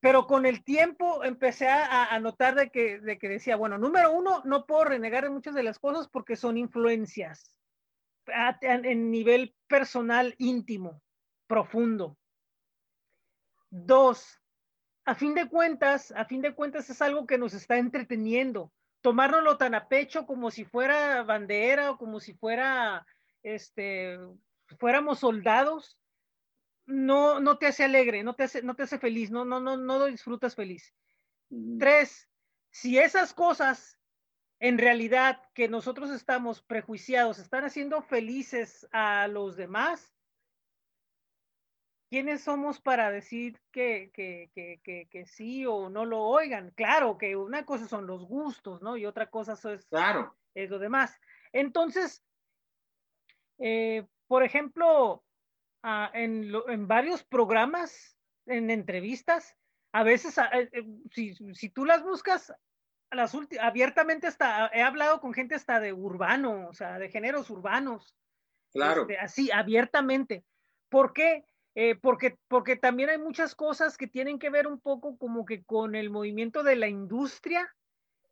[0.01, 4.41] Pero con el tiempo empecé a, notar de que, de que decía, bueno, número uno,
[4.45, 7.53] no puedo renegar de muchas de las cosas porque son influencias
[8.61, 11.01] en nivel personal íntimo,
[11.47, 12.17] profundo.
[13.69, 14.39] Dos,
[15.05, 18.71] a fin de cuentas, a fin de cuentas es algo que nos está entreteniendo.
[19.01, 23.05] Tomárnoslo tan a pecho como si fuera bandera o como si fuera,
[23.43, 24.19] este,
[24.77, 25.98] fuéramos soldados,
[26.89, 29.77] no, no te hace alegre, no te hace, no te hace feliz, no, no, no,
[29.77, 30.93] no lo disfrutas feliz.
[31.77, 32.27] Tres,
[32.71, 33.99] si esas cosas
[34.59, 40.13] en realidad que nosotros estamos prejuiciados, están haciendo felices a los demás,
[42.09, 46.71] ¿quiénes somos para decir que, que, que, que, sí o no lo oigan?
[46.71, 48.97] Claro que una cosa son los gustos, ¿no?
[48.97, 50.35] Y otra cosa es, claro.
[50.55, 51.17] es lo demás.
[51.53, 52.23] Entonces,
[53.59, 55.23] eh, por ejemplo,
[55.83, 59.55] ah, en, en, varios programas, en entrevistas,
[59.91, 62.53] a veces, eh, eh, si, si, tú las buscas,
[63.11, 68.15] las abiertamente hasta, he hablado con gente hasta de urbano, o sea, de géneros urbanos.
[68.71, 69.01] Claro.
[69.01, 70.45] Este, así, abiertamente.
[70.89, 71.43] ¿Por qué?
[71.75, 75.63] Eh, porque, porque también hay muchas cosas que tienen que ver un poco como que
[75.63, 77.73] con el movimiento de la industria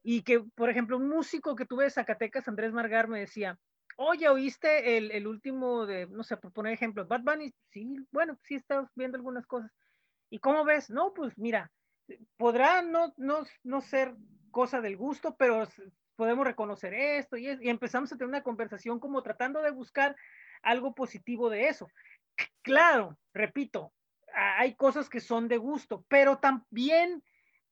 [0.03, 3.57] y que, por ejemplo, un músico que tuve de Zacatecas, Andrés Margar, me decía,
[3.97, 7.53] oye, ¿oíste el, el último de, no sé, por poner ejemplo, Bad Bunny?
[7.71, 9.71] Sí, bueno, sí estás viendo algunas cosas.
[10.29, 10.89] ¿Y cómo ves?
[10.89, 11.71] No, pues mira,
[12.37, 14.15] podrá no, no, no ser
[14.51, 15.67] cosa del gusto, pero
[16.15, 20.15] podemos reconocer esto y, y empezamos a tener una conversación como tratando de buscar
[20.61, 21.87] algo positivo de eso.
[22.61, 23.93] Claro, repito,
[24.33, 27.23] hay cosas que son de gusto, pero también,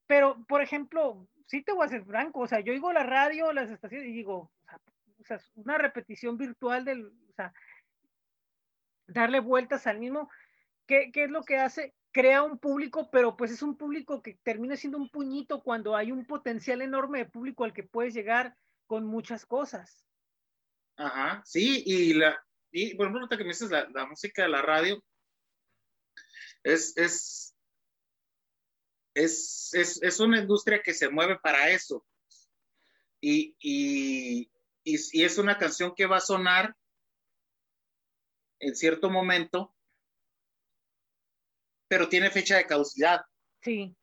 [0.07, 3.53] pero por ejemplo, sí te voy a ser franco, o sea, yo oigo la radio,
[3.53, 4.51] las estaciones y digo,
[5.55, 7.11] una repetición virtual del,
[9.07, 10.29] darle vueltas al mismo,
[10.87, 11.93] ¿qué, ¿qué, es lo que hace?
[12.15, 16.13] crea un público, pero pues es un público que termina siendo un puñito cuando hay
[16.13, 18.55] un potencial enorme de público al que puedes llegar
[18.87, 20.07] con muchas cosas.
[20.95, 24.61] Ajá, sí, y la, y por ejemplo, que me dices la, la, música de la
[24.61, 25.03] radio,
[26.63, 27.53] es, es,
[29.13, 32.05] es, es, es una industria que se mueve para eso.
[33.19, 34.49] Y, y,
[34.85, 36.75] y, y es una canción que va a sonar
[38.59, 39.75] en cierto momento
[41.87, 43.21] pero tiene fecha de caducidad.
[43.61, 43.95] Sí.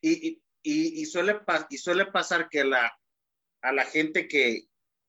[0.00, 1.40] Y, y, y, suele,
[1.70, 2.98] y suele pasar que la,
[3.62, 4.66] a la gente que,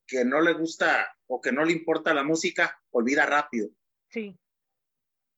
[0.08, 3.70] que no le gusta o que no le importa la música, olvida rápido.
[4.10, 4.38] Sí.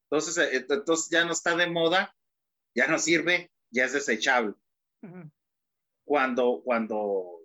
[0.09, 2.15] Entonces, eh, entonces ya no está de moda,
[2.75, 4.53] ya no sirve, ya es desechable.
[6.03, 7.44] Cuando, cuando,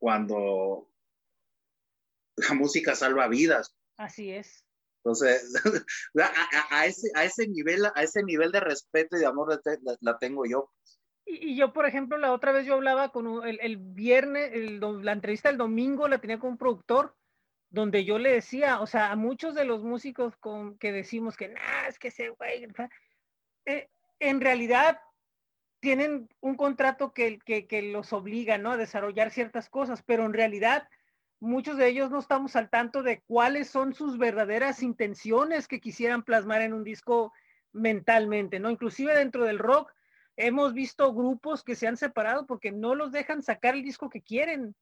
[0.00, 0.88] cuando
[2.36, 3.76] la música salva vidas.
[3.96, 4.64] Así es.
[5.04, 5.54] Entonces,
[6.70, 9.60] a, ese, a, ese nivel, a ese nivel de respeto y de amor
[10.00, 10.70] la, tengo yo.
[11.24, 15.58] Y, yo, por ejemplo, la otra vez yo hablaba con el, viernes, la entrevista del
[15.58, 17.14] domingo la tenía con un productor,
[17.70, 21.48] donde yo le decía, o sea, a muchos de los músicos con, que decimos que,
[21.48, 22.66] nah, es que ese güey,
[23.66, 23.88] eh,
[24.18, 25.00] en realidad
[25.80, 28.72] tienen un contrato que, que, que, los obliga, ¿no?
[28.72, 30.88] A desarrollar ciertas cosas, pero en realidad
[31.40, 36.22] muchos de ellos no estamos al tanto de cuáles son sus verdaderas intenciones que quisieran
[36.22, 37.32] plasmar en un disco
[37.72, 38.70] mentalmente, ¿no?
[38.70, 39.92] Inclusive dentro del rock
[40.36, 44.22] hemos visto grupos que se han separado porque no los dejan sacar el disco que
[44.22, 44.74] quieren.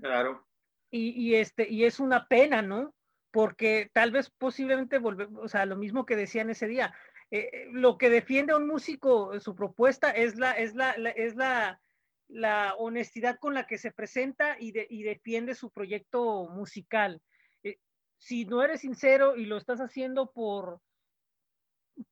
[0.00, 0.46] Claro.
[0.90, 2.94] Y, este, y es una pena, ¿no?
[3.30, 6.94] Porque tal vez posiblemente volvemos, o sea, lo mismo que decían ese día,
[7.30, 11.80] eh, lo que defiende a un músico, su propuesta es la, es la, es la,
[12.28, 17.20] la honestidad con la que se presenta y, y defiende su proyecto musical.
[17.62, 17.78] Eh,
[18.18, 20.80] si no eres sincero y lo estás haciendo por,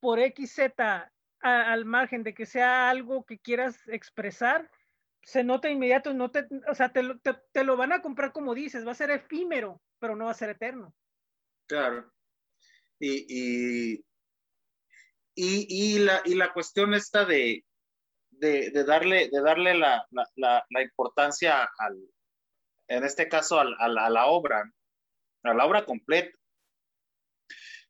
[0.00, 0.72] por XZ
[1.40, 4.70] al margen de que sea algo que quieras expresar,
[5.22, 7.02] se nota inmediato, no te, o sea, te,
[7.52, 10.34] te, lo van a comprar como dices, va a ser efímero, pero no va a
[10.34, 10.94] ser eterno.
[11.66, 12.12] Claro.
[12.98, 14.04] Y,
[15.36, 17.64] y, la, y la cuestión está de,
[18.30, 20.06] de, darle, de darle la,
[20.36, 21.96] la, importancia al,
[22.88, 24.72] en este caso, a, la, obra,
[25.44, 26.36] a la obra completa.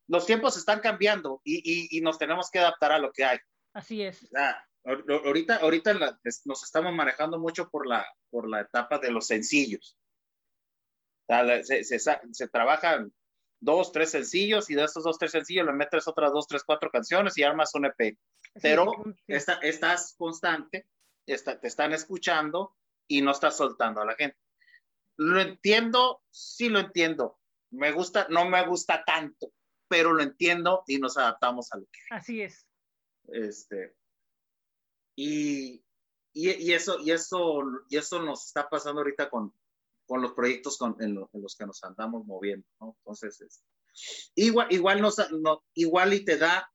[0.09, 3.39] Los tiempos están cambiando y, nos tenemos que adaptar a lo que hay.
[3.75, 4.29] Así es.
[4.85, 9.97] ahorita ahorita nos estamos manejando mucho por la, por la etapa de los sencillos.
[11.29, 13.13] se, se, se trabajan
[13.61, 16.91] dos, tres sencillos y de esos dos, tres sencillos le metes otras dos, tres, cuatro
[16.91, 18.17] canciones y armas un EP.
[18.61, 18.93] Pero
[19.27, 20.87] estás constante,
[21.25, 22.75] te están escuchando
[23.07, 24.39] y no estás soltando a la gente.
[25.17, 27.39] Lo entiendo, sí lo entiendo.
[27.71, 29.53] Me gusta, no me gusta tanto,
[29.89, 32.67] pero lo entiendo y nos adaptamos a lo que Así es.
[33.29, 33.95] Este,
[35.17, 35.83] y,
[36.33, 39.53] y, eso, y, eso, y eso nos está pasando ahorita con,
[40.07, 42.97] con los proyectos con, en, los que nos andamos moviendo, ¿no?
[43.01, 43.65] Entonces, es,
[44.35, 46.71] igual, igual, nos, no, igual y te da,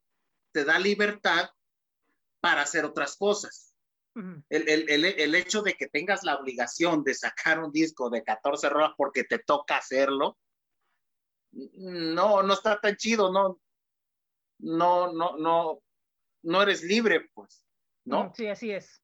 [0.51, 1.49] te da libertad
[2.39, 3.73] para hacer otras cosas.
[4.15, 8.23] el, el, el, el, hecho de que tengas la obligación de sacar un disco de
[8.23, 10.38] 14 rolas porque te toca hacerlo,
[11.51, 13.59] no, no está tan chido, no,
[14.59, 15.82] no, no, no,
[16.43, 17.65] no eres libre, pues,
[18.05, 18.34] ¿no?
[18.36, 19.01] Sí, así es.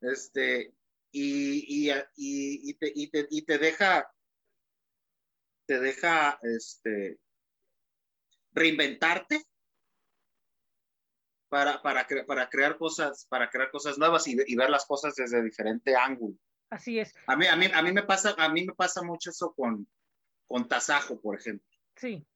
[0.00, 0.74] Este,
[1.10, 4.10] y, y, y, te, y, te, y te deja,
[5.66, 7.18] te deja, este,
[8.52, 9.42] reinventarte
[11.48, 15.96] para, para, para crear cosas, para crear cosas nuevas y, ver las cosas desde diferente
[15.96, 16.36] ángulo.
[16.70, 17.14] Así es.
[17.26, 19.88] A mí, a mí, a mí me pasa, a mí me pasa mucho eso con,
[20.46, 21.66] con Tasajo, por ejemplo.
[21.96, 22.26] Sí.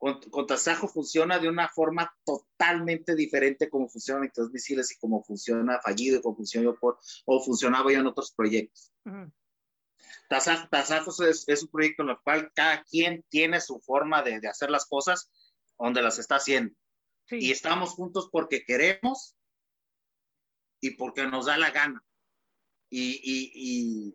[0.00, 5.22] Con, con, Tasajo funciona de una forma totalmente diferente como funciona en misiles y como
[5.22, 8.92] funciona Fallido y como funciona por, o funcionaba yo en otros proyectos.
[9.04, 9.30] Uh
[10.30, 14.48] Tasajo, es, es, un proyecto en el cual cada quien tiene su forma de, de
[14.48, 15.28] hacer las cosas
[15.76, 16.74] donde las está haciendo.
[17.30, 19.36] Y estamos juntos porque queremos
[20.80, 22.04] y porque nos da la gana.
[22.88, 24.14] Y, y,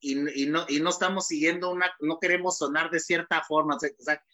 [0.00, 3.76] y, y, no, y no estamos siguiendo una, no queremos sonar de cierta forma.
[3.76, 4.24] O sea,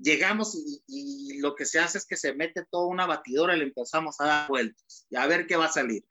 [0.00, 3.64] llegamos y, lo que se hace es que se mete toda una batidora y le
[3.64, 6.04] empezamos a dar vueltas y a ver qué va a salir.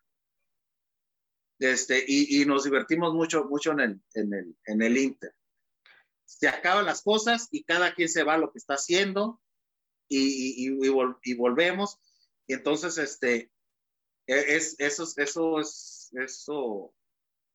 [1.59, 5.35] Este, y, nos divertimos mucho, mucho en el, en, el, en el Inter.
[6.25, 9.41] Se acaban las cosas y cada quien se va a lo que está haciendo
[10.07, 10.69] y,
[11.23, 11.99] y, volvemos.
[12.47, 13.51] Y entonces, este,
[14.25, 16.93] e, es, eso, eso es, eso,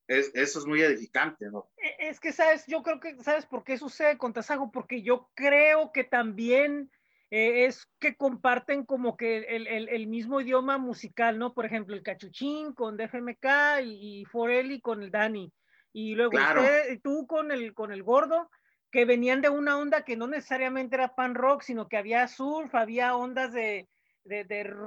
[0.09, 1.69] es, eso es muy edificante, ¿no?
[1.77, 2.65] E, es que, ¿sabes?
[2.67, 4.71] Yo creo que, ¿sabes por qué sucede con Tasago?
[4.71, 6.91] Porque yo creo que también
[7.31, 11.55] eh, es que comparten como que el, el, el, mismo idioma musical, ¿no?
[11.55, 13.47] Por ejemplo, el Cachuchín con DFMK
[13.83, 15.53] y, y Forelli con el Dani.
[15.93, 18.51] Y luego usted, tú con el, con el gordo,
[18.91, 22.75] que venían de una onda que no necesariamente era pan rock, sino que había surf,
[22.75, 23.89] había ondas de,
[24.25, 24.45] de,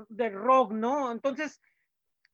[0.08, 1.12] de, rock, ¿no?
[1.12, 1.62] Entonces,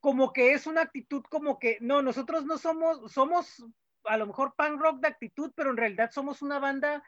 [0.03, 3.65] como que es una actitud como que, no, nosotros no somos, somos
[4.03, 7.01] a lo mejor pan rock de actitud, pero en realidad somos una banda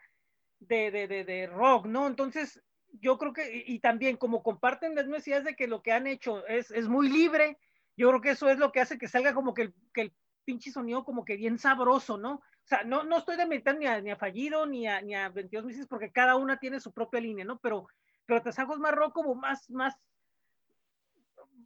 [0.62, 2.08] de, de, de, rock, ¿no?
[2.08, 2.64] Entonces,
[3.02, 6.48] yo creo que, y, también como comparten las necesidades de que lo que han hecho
[6.48, 7.58] es, es, muy libre,
[7.98, 10.14] yo creo que eso es lo que hace que salga como que el, el
[10.46, 12.36] pinche sonido como que bien sabroso, ¿no?
[12.36, 15.28] o sea, no, no estoy demeritando ni a, ni a Fallido ni a, ni a
[15.28, 17.60] 22 meses porque cada una tiene su propia línea, ¿no?
[17.60, 17.89] Pero,
[18.26, 19.96] pero Tasajo es más rock como más, más,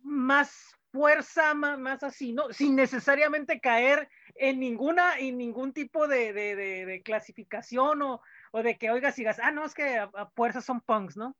[0.01, 2.51] más fuerza, más, así, ¿no?
[2.51, 8.21] Sin necesariamente caer en ninguna, en ningún tipo de, de, de, clasificación o,
[8.51, 11.35] o, de que oigas y digas, ah, no, es que a, fuerza son punks, ¿no?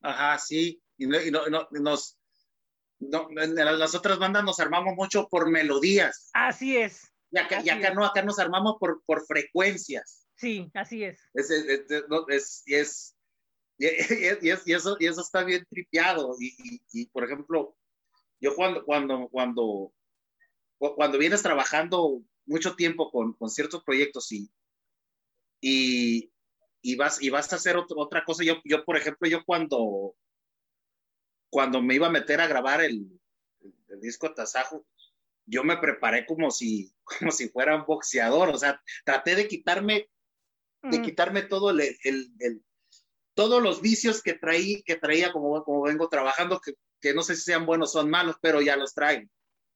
[0.00, 2.18] Ajá, sí, y, no, y no, nos,
[3.00, 6.30] no, en las otras bandas nos armamos mucho por melodías.
[6.34, 7.12] Así es.
[7.30, 10.26] Y acá, y acá no, acá nos armamos por, por frecuencias.
[10.36, 11.20] Sí, así es.
[11.34, 11.84] Es, es,
[12.28, 13.16] es, es
[13.78, 13.86] y,
[14.46, 16.34] y, y, eso, y eso está bien tripeado.
[16.38, 17.76] Y, y, por ejemplo,
[18.40, 19.92] yo cuando, cuando, cuando,
[20.78, 24.50] cuando vienes trabajando mucho tiempo con, con ciertos proyectos y,
[25.60, 26.32] y,
[26.82, 30.14] y, vas, y vas a hacer otro, otra cosa, yo, yo, por ejemplo, yo cuando,
[31.50, 33.20] cuando me iba a meter a grabar el,
[33.88, 34.86] el, disco Tasajo,
[35.46, 40.08] yo me preparé como si, como si fuera un boxeador, o sea, traté de quitarme,
[40.82, 42.62] de quitarme todo el, el, el,
[43.34, 47.36] todos los vicios que traí, que traía como, como vengo trabajando, que, que no sé
[47.36, 49.28] si sean buenos o son malos, pero ya los traigo.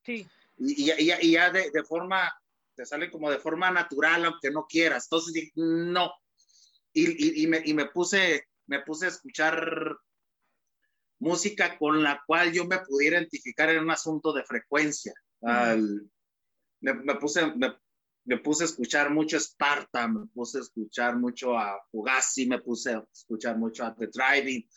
[0.05, 0.27] Sí.
[0.59, 2.33] Y, y, y ya de, de, forma,
[2.75, 5.07] te sale como de forma natural, aunque no quieras.
[5.07, 6.12] Entonces dije, no.
[6.93, 9.97] Y, y, me, y me puse, me puse a escuchar
[11.18, 15.14] música con la cual yo me pudiera identificar en un asunto de frecuencia.
[15.41, 16.11] Al,
[16.81, 17.75] me, me, puse, me,
[18.25, 22.95] me, puse a escuchar mucho Sparta, me puse a escuchar mucho a Fugazi, me puse
[22.95, 24.68] a escuchar mucho a The Driving,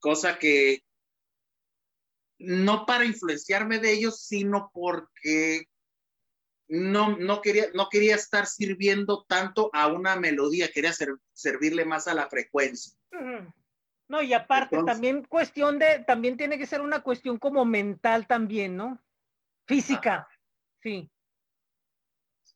[0.00, 0.82] cosa que
[2.38, 5.64] no para influenciarme de ellos, sino porque
[6.68, 12.06] no, no, quería, no quería estar sirviendo tanto a una melodía, quería ser, servirle más
[12.06, 12.94] a la frecuencia.
[14.08, 18.26] No, y aparte Entonces, también cuestión de, también tiene que ser una cuestión como mental
[18.26, 19.02] también, ¿no?
[19.66, 20.28] Física,
[20.82, 21.10] sí.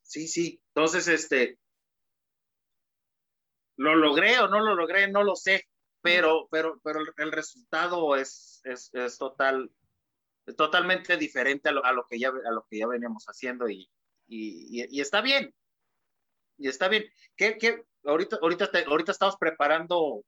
[0.03, 0.63] Sí, sí.
[0.75, 1.59] Entonces, este,
[3.77, 5.67] lo logré o no lo logré, no lo sé,
[6.03, 9.71] pero, pero, pero el, resultado es, es, es, total,
[10.47, 13.69] es totalmente diferente a lo, a lo, que ya, a lo que ya veníamos haciendo
[13.69, 13.89] y,
[14.27, 15.55] y, y, y está bien.
[16.59, 17.05] Y está bien.
[17.37, 17.85] ¿Qué, qué?
[18.05, 20.25] Ahorita, ahorita, te, ahorita estamos preparando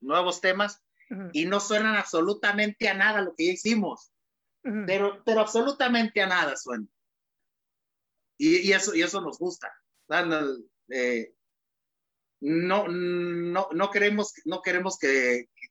[0.00, 0.80] nuevos temas
[1.10, 1.30] uh -huh.
[1.32, 4.12] y no suenan absolutamente a nada lo que ya hicimos.
[4.64, 4.86] Uh -huh.
[4.86, 6.86] pero, pero absolutamente a nada suena.
[8.38, 9.70] Y, y, eso, y eso nos gusta.
[10.88, 11.34] Eh,
[12.40, 15.68] no, no, no queremos, no queremos que, que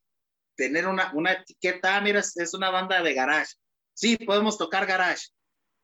[0.55, 3.55] tener una, una etiqueta, ah, mira, es, es, una banda de garage.
[3.93, 5.27] Sí, podemos tocar garage.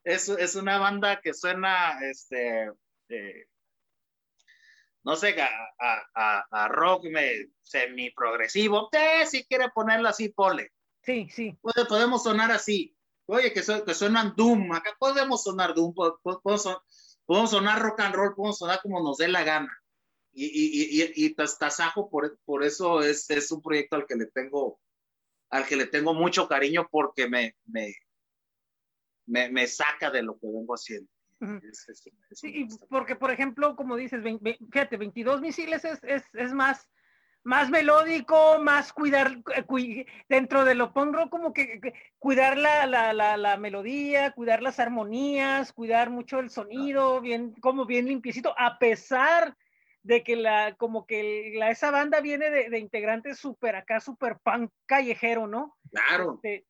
[0.03, 2.71] Es, es una banda que suena, este,
[3.09, 3.47] eh,
[5.03, 5.49] no sé, a,
[6.13, 7.05] a, a rock
[7.61, 8.89] semi-progresivo.
[8.91, 10.71] Eh, si quiere ponerlo así, pole.
[11.01, 11.57] Sí, sí.
[11.61, 12.95] Puede, podemos sonar así.
[13.27, 14.71] Oye, que, su, que suenan Doom.
[14.73, 15.93] Acá podemos sonar Doom.
[15.93, 18.35] Podemos, podemos, sonar rock and roll.
[18.35, 19.71] Podemos sonar como nos dé la gana.
[20.37, 24.25] Y, y, y, y Tasajo, por, por eso es, es un proyecto al que le
[24.25, 24.79] tengo
[25.49, 27.93] al que le tengo mucho cariño porque me, me,
[29.25, 31.09] me, me saca de lo que vengo haciendo.
[31.39, 34.21] Es, es, es sí, porque, por ejemplo, como dices,
[34.71, 36.89] fíjate, 22 misiles es, es, es más,
[37.43, 39.77] más melódico, más cuidar, eh, cu
[40.27, 44.79] dentro de lo pongo como que, que cuidar la, la, la, la, melodía, cuidar las
[44.79, 49.55] armonías, cuidar mucho el sonido, bien, como bien limpiecito, a pesar
[50.05, 54.37] de que la, como que la, esa banda viene de, de integrantes súper acá, súper
[54.37, 55.75] punk callejero, ¿no?
[55.89, 56.35] Claro.
[56.43, 56.67] Este,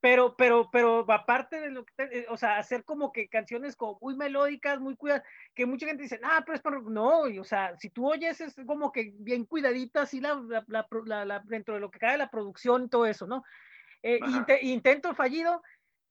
[0.00, 3.98] pero, pero, pero aparte de lo que, te, o sea, hacer como que canciones como
[4.00, 7.44] muy melódicas, muy cuidadas, que mucha gente dice, ah, pero es para, no, y, o
[7.44, 11.74] sea, si tú oyes es como que bien cuidadita, así la, la, la, la dentro
[11.74, 13.42] de lo que cae la producción y todo eso, ¿no?
[14.02, 15.60] Eh, int intento fallido,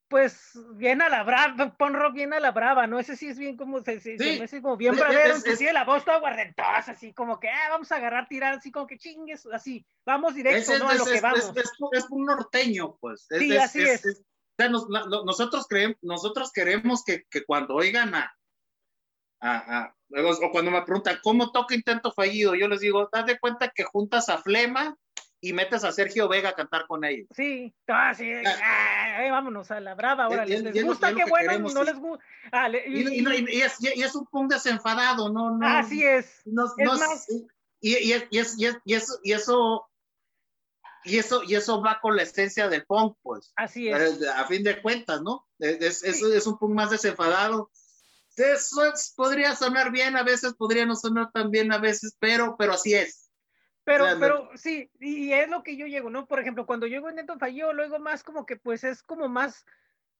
[0.09, 2.99] pues bien a la brava, pon rock bien a la brava, ¿no?
[2.99, 4.47] Ese sí es bien como, se, se, sí.
[4.47, 7.91] se como bien bravero, es, es, la voz toda guardentosa, así como que, ah, vamos
[7.91, 10.89] a agarrar, tirar, así como que chingues, así, vamos directo, es, ¿no?
[10.89, 11.53] a lo que vamos.
[11.91, 13.27] Es, un norteño, pues.
[13.29, 14.03] sí, así es.
[14.03, 18.35] o sea, nos, nosotros, creemos, nosotros queremos que, que cuando oigan a,
[19.41, 22.55] a, a, o cuando me preguntan, ¿cómo toca intento fallido?
[22.55, 24.97] Yo les digo, haz de cuenta que juntas a Flema,
[25.41, 27.27] y metes a Sergio Vega a cantar con ellos.
[27.35, 31.73] Sí, ah, sí, ah, eh, vámonos a la brava, ahora les, gusta, qué bueno, queremos,
[31.73, 31.85] no sí.
[31.87, 32.23] les gusta.
[32.51, 35.67] Ah, y, y, y, y, es, y, es, un punk desenfadado, no, no.
[35.67, 36.41] Así es.
[36.45, 37.29] No, es no, más,
[37.81, 39.89] y, y, es, y, es, y, eso, y eso
[41.03, 43.53] y eso, y eso va con la esencia del punk, pues.
[43.55, 44.27] Así es.
[44.27, 45.47] A, a fin de cuentas, ¿no?
[45.57, 46.25] Es, es, sí.
[46.33, 47.71] es, un punk más desenfadado.
[48.35, 52.55] Eso es, podría sonar bien, a veces podría no sonar tan bien, a veces, pero,
[52.57, 53.28] pero así es.
[53.89, 56.27] Pero, pero sí, y es lo que yo llego, ¿no?
[56.27, 59.65] Por ejemplo, cuando llego en Neto Falló, luego más como que pues es como más,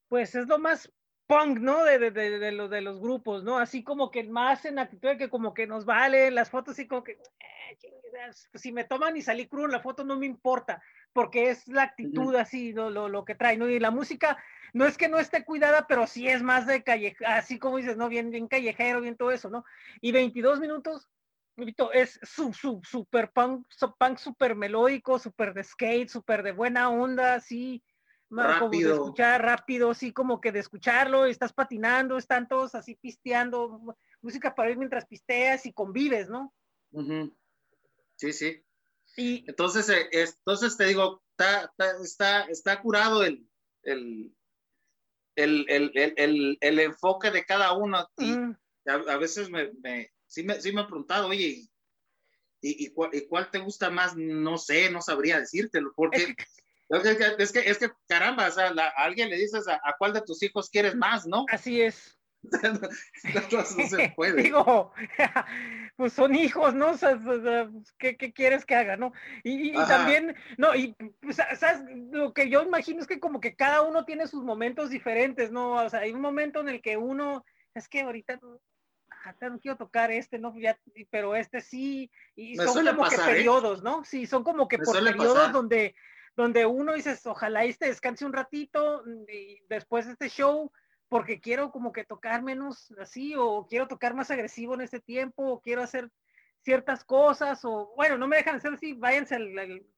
[0.08, 0.92] pues es lo más
[1.28, 1.84] punk, ¿no?
[1.84, 3.60] De, de, de, de, los, de los grupos, ¿no?
[3.60, 6.88] Así como que más en actitud de que como que nos vale las fotos y
[6.88, 10.82] como que, eh, si me toman y salí crudo en la foto no me importa,
[11.14, 13.70] porque es la actitud así, lo, lo, lo que trae, ¿no?
[13.70, 14.44] Y la música
[14.74, 17.98] no es que no esté cuidada, pero sí es más de callejero, así como dices,
[17.98, 18.10] ¿no?
[18.10, 19.64] Bien, bien callejero, bien todo eso, ¿no?
[20.02, 21.08] Y 22 minutos
[21.94, 27.36] es su, su, super punk, punk super melódico, super de skate, super de buena onda,
[27.36, 27.84] así,
[28.30, 28.90] rápido.
[28.90, 34.54] de escuchar rápido, así como que de escucharlo, estás patinando, están todos así pisteando, música
[34.56, 36.54] para ir mientras pisteas y convives, ¿no?
[38.16, 38.64] Sí, sí.
[39.18, 43.48] Y, entonces, eh, entonces te digo, está, está, está curado el,
[43.84, 44.34] el,
[45.36, 48.08] el, el, enfoque de cada uno.
[48.18, 48.36] Y
[48.86, 51.68] a, veces me, me, sí, me, sí me he preguntado, oye,
[52.62, 54.16] ¿y, y, cuál, cuál, te gusta más?
[54.16, 56.36] No sé, no sabría decírtelo, porque
[56.90, 60.42] es que, es que, caramba, o sea, a alguien le dices a, cuál de tus
[60.42, 61.46] hijos quieres más, ¿no?
[61.52, 62.16] Así es.
[63.52, 64.42] no, se puede.
[64.42, 64.94] Digo,
[65.98, 66.92] pues son hijos, ¿no?
[66.92, 67.20] O sea,
[67.98, 69.12] ¿qué, ¿qué, quieres que haga, no?
[69.44, 71.82] Y, y también, no, y pues, ¿sabes?
[72.12, 75.74] Lo que yo imagino es que como que cada uno tiene sus momentos diferentes, ¿no?
[75.74, 78.40] O sea, hay un momento en el que uno, es que ahorita
[79.42, 80.78] no quiero tocar este, no, ya,
[81.10, 83.20] pero este sí, y son como que ¿eh?
[83.26, 84.04] periodos, ¿no?
[84.04, 85.96] Sí, son como que por periodos donde
[86.40, 90.72] donde uno dices, ojalá este descanse un ratito mm, y después de este show,
[91.10, 95.44] porque quiero como que tocar menos así, o quiero tocar más agresivo en este tiempo,
[95.44, 96.10] o quiero hacer
[96.62, 99.40] ciertas cosas, o bueno, no me dejan hacer así, váyanse a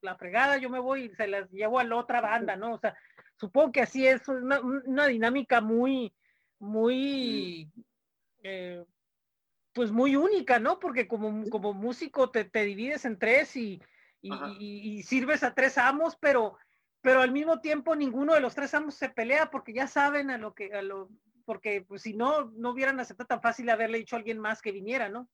[0.02, 2.74] la, fregada, yo me voy y se las llevo a la otra banda, ¿no?
[2.74, 2.96] O sea,
[3.36, 6.14] supongo que así es una, dinámica muy,
[6.60, 7.70] muy,
[8.44, 8.84] eh,
[9.74, 10.80] pues muy única, ¿no?
[10.80, 13.82] Porque como, como músico te, te divides en tres y,
[14.22, 16.58] y, sirves a tres amos, pero,
[17.02, 20.38] pero al mismo tiempo ninguno de los tres amos se pelea porque ya saben a
[20.38, 21.10] lo que, a lo,
[21.46, 24.72] porque pues si no, no hubieran aceptado tan fácil haberle dicho a alguien más que
[24.72, 25.30] viniera, ¿no?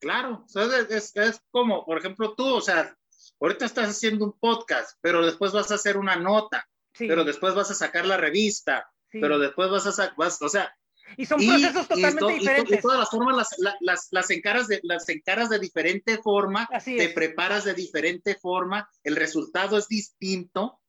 [0.00, 2.96] Claro, es, es, como, por ejemplo, tú, o sea,
[3.40, 7.70] ahorita estás haciendo un podcast, pero después vas a hacer una nota, pero después vas
[7.70, 10.72] a sacar la revista, pero después vas a sacar, o sea,
[11.16, 12.72] y son procesos totalmente diferentes.
[12.72, 16.68] Y, de todas las formas las, las, las, encaras de, las encaras de diferente forma,
[16.84, 20.80] te preparas de diferente forma, el resultado es distinto.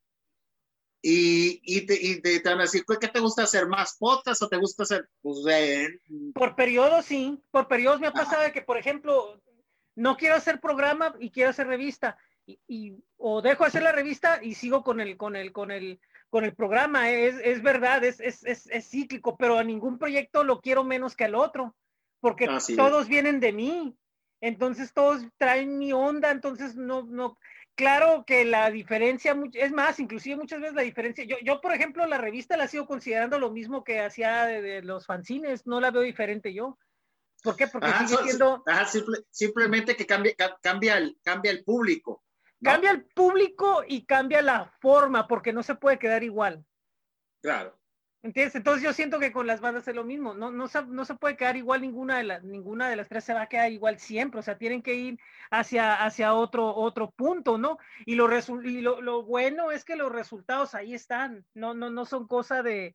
[1.01, 3.67] Y, y, te, y te, van a decir, ¿qué te gusta hacer?
[3.67, 5.09] ¿Más potas o te gusta hacer?
[5.21, 5.37] Pues,
[6.33, 7.41] Por periodos, sí.
[7.51, 9.41] Por periodos me ha pasado de que, por ejemplo,
[9.95, 12.17] no quiero hacer programa y quiero hacer revista.
[12.45, 16.01] Y, y, o dejo hacer la revista y sigo con el, con el, con el,
[16.29, 20.61] con el programa, es, es verdad, es, es, es, cíclico, pero a ningún proyecto lo
[20.61, 21.75] quiero menos que al otro,
[22.19, 23.95] porque todos vienen de mí,
[24.41, 27.37] entonces todos traen mi onda, entonces no, no,
[27.75, 32.05] claro que la diferencia, es más, inclusive muchas veces la diferencia, yo, yo por ejemplo,
[32.05, 36.01] la revista la sigo considerando lo mismo que hacía de, los fanzines, no la veo
[36.01, 36.77] diferente yo.
[37.41, 37.67] ¿Por qué?
[37.67, 38.63] Porque sigue siendo...
[39.31, 42.21] simplemente que cambia, cambia, el, cambia el público.
[42.61, 46.65] Cambia el público y cambia la forma, porque no se puede quedar igual.
[47.41, 47.79] Claro.
[48.21, 48.55] ¿Entiendes?
[48.55, 50.33] Entonces yo siento que con las bandas es lo mismo.
[50.33, 53.23] No, no, se, no se puede quedar igual ninguna de las, ninguna de las tres
[53.23, 54.41] se va a quedar igual siempre.
[54.41, 55.19] O sea, tienen que ir
[55.51, 57.77] hacia, hacia otro, otro punto, ¿no?
[58.05, 58.27] Y, lo,
[58.63, 61.45] y lo, bueno es que los resultados ahí están.
[61.53, 62.93] No, no, no son cosa de,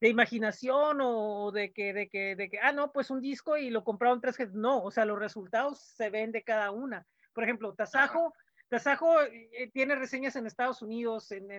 [0.00, 3.68] de imaginación o de que, de que, de que, ah, no, pues un disco y
[3.68, 4.38] lo compraron tres.
[4.54, 7.06] No, o sea, los resultados se ven de cada una.
[7.34, 8.32] Por ejemplo, Tasajo
[8.72, 11.50] Tasajo eh, tiene reseñas en Estados Unidos, en,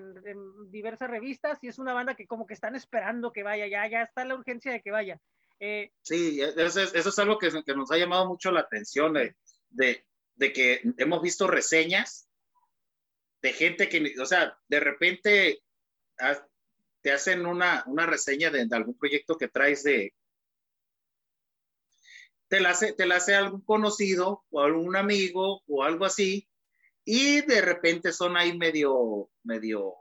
[0.71, 4.01] diversas revistas, y es una banda que como que están esperando que vaya, ya, ya
[4.01, 5.21] está la urgencia de que vaya.
[5.59, 10.05] Eh, sí, eso es, algo que, nos ha llamado mucho la atención, de,
[10.39, 12.27] que hemos visto reseñas
[13.43, 15.61] de gente que, o sea, de repente
[17.03, 20.15] te hacen una, reseña de, algún proyecto que traes de...
[22.47, 26.49] Te la, hace, te la hace algún conocido o algún amigo o algo así,
[27.05, 29.95] y de repente son ahí medio, medio,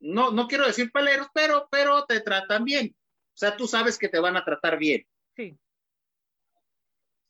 [0.00, 2.94] no, no quiero decir paleros, pero, pero te tratan bien.
[2.96, 5.06] O sea, tú sabes que te van a tratar bien.
[5.36, 5.58] Sí.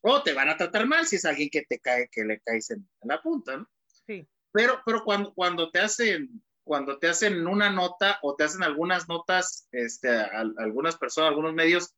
[0.02, 2.70] O te van a tratar mal si es alguien que te cae, que le caes
[2.70, 3.70] en, la punta, ¿no?
[4.06, 4.28] Sí.
[4.52, 9.08] Pero, pero cuando, cuando te hacen, cuando te hacen una nota o te hacen algunas
[9.08, 11.94] notas, este, algunas personas, algunos medios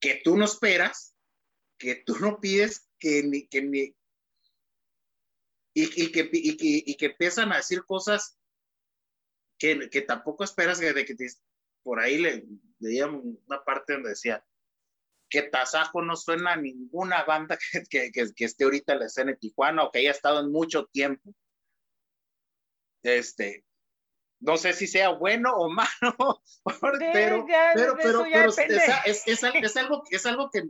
[0.00, 1.14] que tú no esperas,
[1.78, 3.94] que tú no pides, que ni, que ni,
[5.84, 8.38] y, que, y, que, empiezan a decir cosas
[9.58, 11.14] que, que tampoco esperas de que
[11.82, 12.44] por ahí le
[12.78, 14.44] leía una parte donde decía
[15.28, 17.58] que Tasajo no suena a ninguna banda
[17.90, 20.86] que, que, esté ahorita en la escena de Tijuana o que haya estado en mucho
[20.86, 21.34] tiempo.
[23.02, 23.64] Este,
[24.40, 26.42] no sé si sea bueno o malo,
[27.12, 30.62] pero, pero, pero, es, es, algo, es algo que,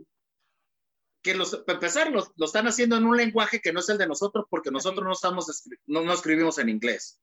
[1.29, 4.07] que los, para empezar, lo, están haciendo en un lenguaje que no es el de
[4.07, 7.21] nosotros porque nosotros no, estamos, no, no escribimos en inglés.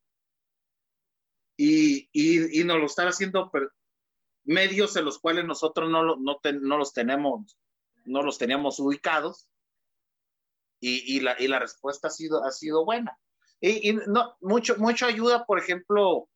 [1.56, 3.50] Y, y, y, nos lo están haciendo
[4.44, 7.58] medios en los cuales nosotros no, no, no, los tenemos,
[8.04, 9.48] no los teníamos ubicados.
[10.78, 13.18] Y, y, la, y la respuesta ha sido, ha sido buena.
[13.60, 16.28] Y, no, mucho, mucho ayuda, por ejemplo,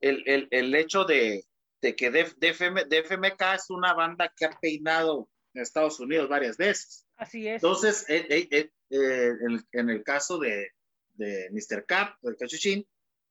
[0.00, 1.46] el, el, hecho de,
[1.82, 5.28] de que DFMK es una banda que ha peinado
[5.58, 7.06] Estados Unidos varias veces.
[7.16, 7.56] Así es.
[7.56, 9.32] Entonces, eh, eh, eh,
[9.72, 10.70] en, el caso de,
[11.14, 11.84] de Mr.
[11.86, 12.86] Cap, de Cachuchín,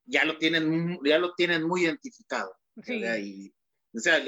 [0.05, 2.55] ya lo tienen, ya lo tienen muy identificado.
[2.84, 3.53] Sí.
[3.93, 4.21] o sea,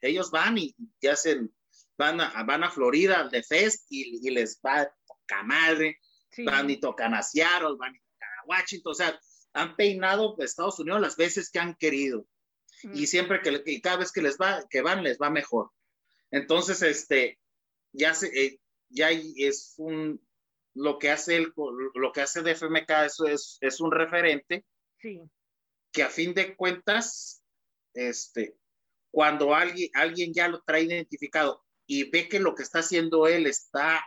[0.00, 0.74] ellos van y,
[1.10, 1.54] hacen,
[1.98, 4.90] van a, van a Florida de Fest y, les va
[5.30, 5.98] a madre,
[6.44, 9.20] van y tocan a Seattle, van a Washington, o sea,
[9.52, 12.26] han peinado Estados Unidos las veces que han querido.
[12.94, 15.70] Y siempre que, cada vez que les va, que van, les va mejor.
[16.30, 17.38] Entonces, este,
[17.92, 18.60] ya se, eh,
[18.90, 20.20] ya es un,
[20.74, 21.52] lo que hace el,
[21.94, 24.64] lo que hace DFMK, eso es, es un referente.
[24.98, 25.20] Sí.
[25.92, 27.42] Que a fin de cuentas,
[27.94, 28.56] este,
[29.10, 33.46] cuando alguien, alguien ya lo trae identificado y ve que lo que está haciendo él
[33.46, 34.04] está,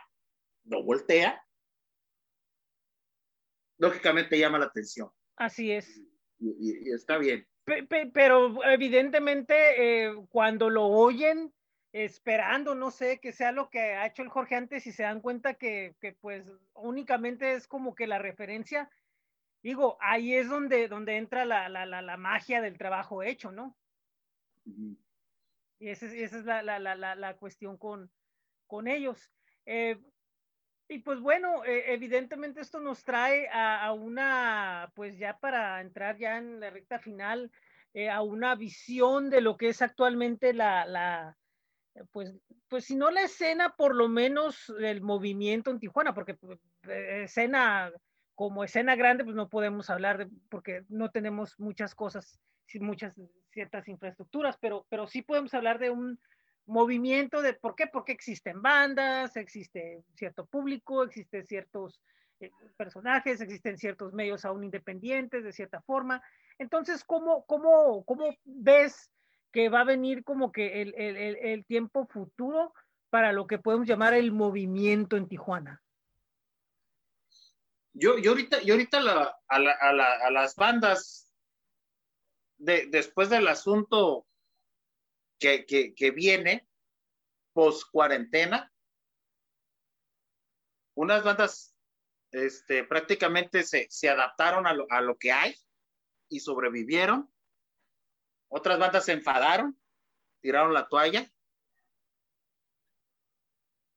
[0.64, 1.44] lo voltea,
[3.78, 5.10] lógicamente llama la atención.
[5.36, 6.00] Así es.
[6.38, 7.46] Y, está bien.
[8.14, 11.52] pero evidentemente eh, cuando lo oyen,
[11.92, 15.20] esperando, no sé, que sea lo que ha hecho el Jorge antes y se dan
[15.20, 16.44] cuenta que, que pues
[16.74, 18.90] únicamente es como que la referencia,
[19.62, 23.76] digo, ahí es donde, donde entra la, la, la, magia del trabajo hecho, ¿no?
[24.64, 28.10] Y esa, esa es la, la, cuestión con,
[28.66, 29.30] con ellos.
[29.66, 30.00] Eh,
[30.88, 36.38] y pues bueno, eh, evidentemente esto nos trae a, una, pues ya para entrar ya
[36.38, 37.50] en la recta final,
[37.92, 41.36] eh, a una visión de lo que es actualmente la, la,
[42.12, 42.34] pues,
[42.68, 46.58] pues si no la escena, por lo menos el movimiento en Tijuana, porque pues,
[46.88, 47.92] escena,
[48.34, 52.40] como escena grande, pues no podemos hablar de, porque no tenemos muchas cosas,
[52.80, 53.14] muchas
[53.50, 56.18] ciertas infraestructuras, pero, pero sí podemos hablar de un,
[56.66, 62.00] movimiento de por qué, porque existen bandas, existe cierto público, existen ciertos
[62.40, 66.22] eh, personajes, existen ciertos medios aún independientes de cierta forma.
[66.58, 69.10] Entonces, ¿cómo, cómo, cómo ves
[69.52, 72.72] que va a venir como que el, el, el, tiempo futuro
[73.10, 75.82] para lo que podemos llamar el movimiento en Tijuana?
[77.92, 79.58] Yo, yo ahorita, yo ahorita a, la, a,
[79.92, 81.30] la, a, las bandas,
[82.56, 84.26] de, después del asunto
[85.38, 86.66] que, viene
[87.52, 88.72] post cuarentena.
[90.94, 91.74] Unas bandas
[92.30, 95.54] este, prácticamente se, adaptaron a lo, a lo, que hay
[96.28, 97.31] y sobrevivieron.
[98.54, 99.80] Otras bandas se enfadaron,
[100.42, 101.26] tiraron la toalla.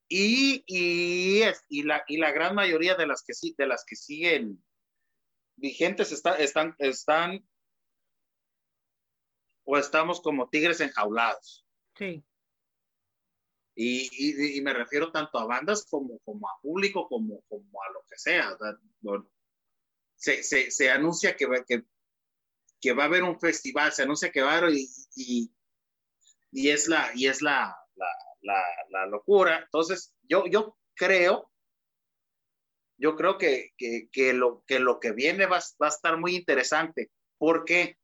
[0.08, 4.64] Y, y, y, la, y la gran mayoría de las que, de las que siguen
[5.58, 7.46] vigentes está, están, están
[9.66, 11.66] o estamos como tigres enjaulados.
[11.98, 12.24] Sí.
[13.76, 18.06] Y, y, me refiero tanto a bandas como, como a público, como, como a lo
[18.10, 18.58] que sea.
[20.16, 21.84] se, se, se, anuncia que, que,
[22.86, 25.52] que, va a haber un festival, se anuncia que va a haber y,
[26.52, 27.76] y, es, la, y es la,
[28.42, 29.60] la, locura.
[29.64, 31.52] Entonces, yo, yo creo,
[32.98, 36.36] yo creo que, que, que, lo, que lo que viene va, va a estar muy
[36.36, 37.12] interesante.
[37.38, 37.98] ¿Por qué?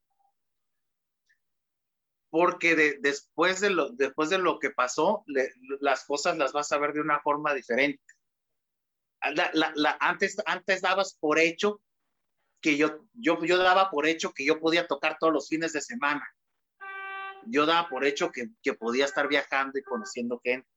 [2.32, 5.26] porque después, de lo, después de lo que pasó,
[5.82, 8.02] las cosas las vas a ver de una forma diferente.
[10.00, 11.82] Antes, antes dabas por hecho
[12.62, 15.82] que yo, yo, yo daba por hecho que yo podía tocar todos los fines de
[15.82, 16.24] semana.
[17.48, 20.70] Yo daba por hecho que, que podía estar viajando y conociendo gente.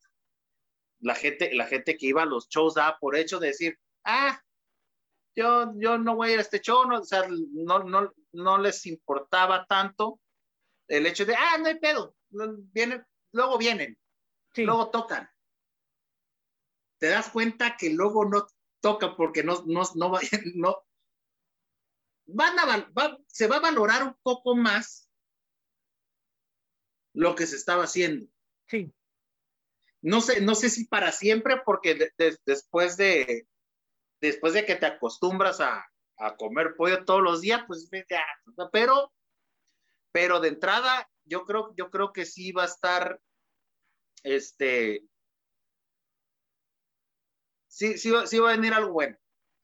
[1.00, 4.40] La gente, la gente que iba a los shows daba por hecho de decir, ah,
[5.36, 8.58] yo, yo no voy a ir a este show, no, o sea, no, no, no
[8.58, 10.20] les importaba tanto
[10.88, 13.98] el hecho de, ah, no hay pedo, vienen, luego vienen,
[14.56, 15.28] luego tocan.
[16.98, 18.46] Te das cuenta que luego no
[18.80, 20.18] tocan porque no, no, no,
[20.54, 20.83] no
[22.26, 22.90] van a,
[23.26, 25.08] se va a valorar un poco más
[27.14, 28.26] lo que se estaba haciendo.
[28.68, 28.92] Sí.
[30.02, 32.10] No sé, no sé si para siempre, porque
[32.44, 33.46] después de
[34.20, 35.86] después de que te acostumbras a,
[36.18, 38.24] a comer pollo todos los días, pues ya,
[38.72, 39.12] pero
[40.14, 43.20] pero de entrada, yo creo, yo creo que sí va a estar,
[44.22, 45.02] este,
[47.66, 49.18] sí, sí, sí va a venir algo bueno.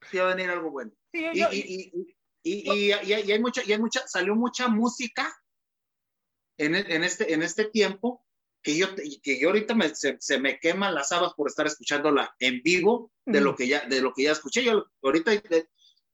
[0.09, 0.91] Sí va a venir algo bueno.
[1.13, 5.31] y, y, y, y, hay mucha, y hay mucha, salió mucha música
[6.57, 8.25] en, en, este, en este tiempo
[8.63, 8.87] que yo,
[9.23, 13.41] que yo ahorita me, se, me queman las habas por estar escuchándola en vivo de,
[13.41, 14.63] lo, que ya, de lo que ya escuché.
[14.63, 15.31] Yo ahorita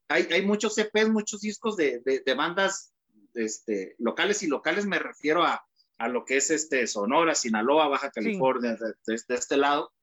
[0.08, 2.94] hay, hay muchos EPs, muchos discos de, de, de bandas
[3.34, 5.68] este, locales y locales me refiero a,
[5.98, 9.94] a lo que es este, Sonora, Sinaloa, Baja California, de, este lado,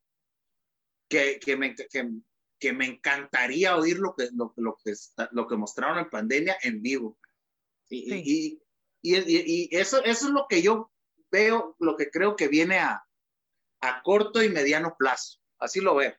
[1.09, 2.09] que, que, me, que,
[2.65, 4.93] que, me encantaría oír lo que, lo, lo, que
[5.31, 7.17] lo que mostraron en pandemia en vivo.
[7.89, 8.61] Y, y,
[9.01, 10.91] Y, eso, eso es lo que yo
[11.31, 13.05] veo, lo que creo que viene a,
[13.81, 15.39] a corto y mediano plazo.
[15.59, 16.13] Así lo veo.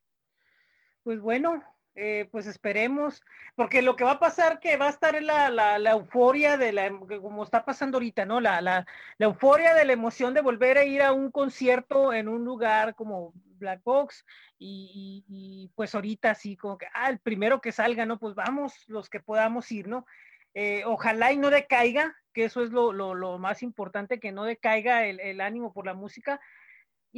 [1.03, 1.63] Pues bueno,
[1.99, 3.23] eh, pues esperemos,
[3.55, 6.71] porque lo que va a pasar que va a estar en la, la, euforia de
[6.71, 8.39] la, como está pasando ahorita, ¿no?
[8.39, 8.87] La, la,
[9.17, 12.95] la, euforia de la emoción de volver a ir a un concierto en un lugar
[12.95, 14.27] como Black Box
[14.59, 18.19] y, pues ahorita sí, como que, ah, el primero que salga, ¿no?
[18.19, 20.05] Pues vamos los que podamos ir, ¿no?
[20.53, 24.45] Eh, ojalá y no decaiga, que eso es lo, lo, lo más importante, que no
[24.45, 26.41] decaiga el, el ánimo por la música,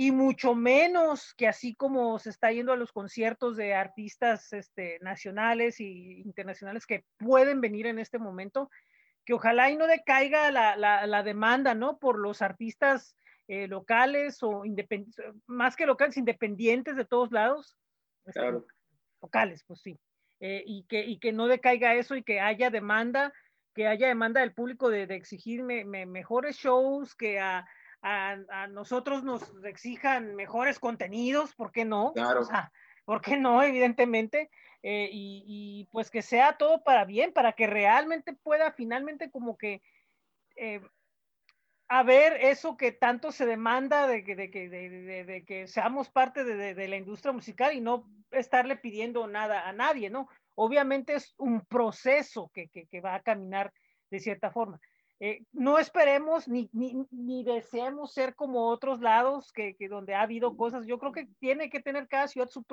[0.00, 5.00] y mucho menos que así como se está yendo a los conciertos de artistas este,
[5.00, 5.86] nacionales e
[6.24, 8.70] internacionales que pueden venir en este momento,
[9.24, 11.98] que ojalá y no decaiga la, la, demanda, ¿no?
[11.98, 13.16] Por los artistas
[13.48, 17.76] eh, locales o independientes, más que locales, independientes de todos lados.
[18.24, 18.66] Este, claro.
[19.20, 19.98] Locales, pues sí.
[20.38, 23.32] Eh, y, que, y que no decaiga eso y que haya demanda,
[23.74, 27.66] que haya demanda del público de, de exigir mejores shows, que a
[28.02, 32.12] a, nosotros nos exijan mejores contenidos, ¿por qué no?
[32.12, 32.40] Claro.
[32.40, 32.72] O sea,
[33.04, 33.62] ¿por qué no?
[33.62, 34.50] Evidentemente.
[34.82, 39.82] Eh, y, pues que sea todo para bien, para que realmente pueda finalmente como que
[40.54, 40.80] eh,
[41.88, 46.88] haber eso que tanto se demanda de que, de que, de, que seamos parte de,
[46.88, 50.28] la industria musical y no estarle pidiendo nada a nadie, ¿no?
[50.54, 53.72] Obviamente es un proceso que, que va a caminar
[54.10, 54.78] de cierta forma.
[55.20, 60.86] Eh, no esperemos ni, ni, deseemos ser como otros lados que, donde ha habido cosas.
[60.86, 62.64] Yo creo que tiene que tener cada ciudad su,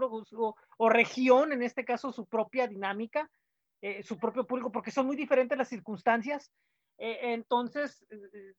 [0.78, 3.32] o, región, en este caso, su propia dinámica,
[3.82, 6.52] eh, su propio público, porque son muy diferentes las circunstancias.
[7.00, 8.06] Eh, entonces,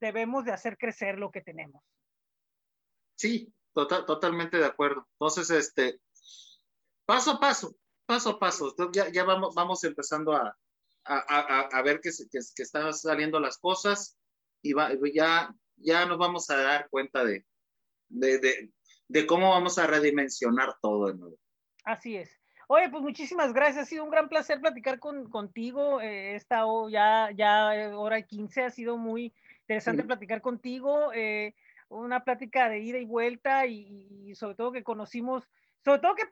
[0.00, 1.82] debemos de hacer crecer lo que tenemos.
[3.14, 5.06] Sí, total, totalmente de acuerdo.
[5.12, 6.00] Entonces, este,
[7.06, 8.74] paso a paso, paso a paso.
[8.92, 10.58] Ya, ya vamos, vamos empezando a,
[11.06, 14.16] a, ver que, que, están saliendo las cosas
[14.62, 14.74] y
[15.14, 17.44] ya, ya nos vamos a dar cuenta de,
[18.08, 18.70] de,
[19.08, 21.38] de, cómo vamos a redimensionar todo de nuevo.
[21.84, 22.30] Así es.
[22.68, 23.84] Oye, pues muchísimas gracias.
[23.84, 26.00] Ha sido un gran placer platicar con, contigo.
[26.00, 31.12] Eh, esta ya, ya hora 15 ha sido muy interesante platicar contigo.
[31.14, 31.54] Eh,
[31.88, 35.48] una plática de ida y vuelta y, y, sobre todo que conocimos,
[35.84, 36.24] sobre todo que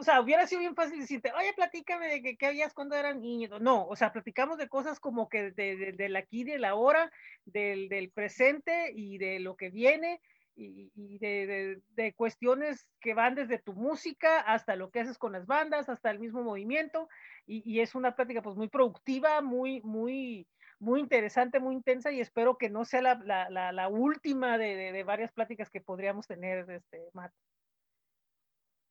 [0.00, 3.60] o sea, hubiera sido bien fácil decirte, oye, platícame de qué, habías cuando eran niños.
[3.60, 7.12] No, o sea, platicamos de cosas como que de, de, la aquí, de la hora,
[7.44, 10.22] del, del, presente y de lo que viene
[10.56, 15.32] y, y de, de, cuestiones que van desde tu música hasta lo que haces con
[15.32, 17.08] las bandas, hasta el mismo movimiento.
[17.46, 20.46] Y, y es una plática pues muy productiva, muy, muy,
[20.78, 25.02] muy interesante, muy intensa y espero que no sea la, la, la, la última de,
[25.04, 27.32] varias pláticas que podríamos tener, este, Matt.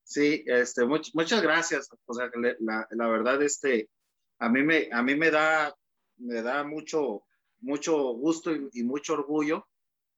[0.10, 1.88] Sí, este, muchas gracias.
[2.07, 3.91] O sea, la, la, verdad, este,
[4.40, 5.76] a mí me, a mí me da,
[6.18, 7.26] me da mucho,
[7.60, 9.68] mucho gusto y, mucho orgullo,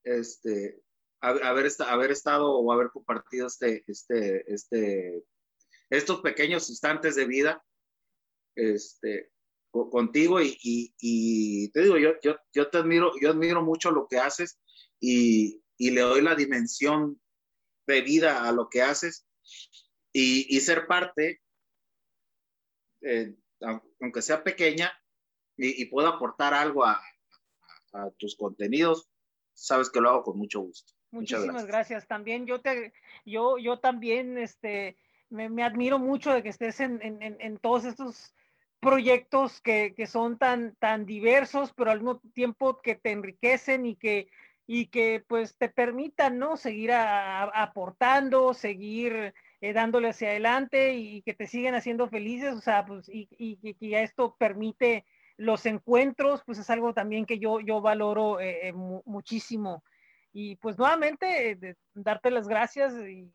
[0.06, 0.82] este,
[1.20, 5.26] haber, haber estado o haber compartido este, este, este,
[5.90, 7.62] estos pequeños instantes de vida,
[8.56, 9.30] este,
[9.72, 14.08] contigo y, y, y, te digo, yo, yo, yo te admiro, yo admiro mucho lo
[14.08, 14.58] que haces
[15.02, 17.22] y, y le doy la dimensión
[17.88, 19.26] de vida a lo que haces
[20.14, 21.42] y, ser parte,
[23.02, 23.36] eh,
[24.00, 24.92] aunque sea pequeña,
[25.58, 27.02] y, pueda aportar algo a,
[28.18, 29.10] tus contenidos,
[29.54, 30.94] sabes que lo hago con mucho gusto.
[31.12, 32.08] Muchísimas gracias.
[32.08, 32.94] También yo te,
[33.26, 34.98] yo, yo también, este,
[35.30, 38.34] me, admiro mucho de que estés en, todos estos
[38.80, 44.30] proyectos que, son tan, tan diversos, pero al mismo tiempo que te enriquecen y que,
[44.74, 46.56] y que pues te permitan, ¿no?
[46.56, 52.86] Seguir aportando, seguir eh, dándole hacia adelante y que te siguen haciendo felices, o sea,
[52.86, 55.04] pues, y, y, y esto permite
[55.36, 59.84] los encuentros, pues es algo también que yo, yo valoro eh, eh, muchísimo.
[60.32, 63.30] Y pues nuevamente, darte las gracias y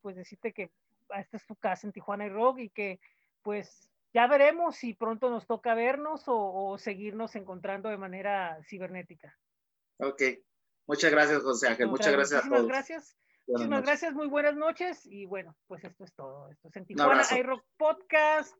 [0.00, 0.70] pues decirte que
[1.14, 3.00] esta es tu casa en Tijuana y Rock y que
[3.42, 9.38] pues ya veremos si pronto nos toca vernos o, seguirnos encontrando de manera cibernética.
[9.98, 10.22] Ok,
[10.90, 12.66] muchas gracias José Ángel, muchas gracias a todos.
[12.66, 13.16] gracias.
[13.46, 15.06] Muchísimas gracias, muy buenas noches.
[15.06, 16.50] Y bueno, pues esto es todo.
[16.50, 18.54] Esto es en Tijuana iRock Podcast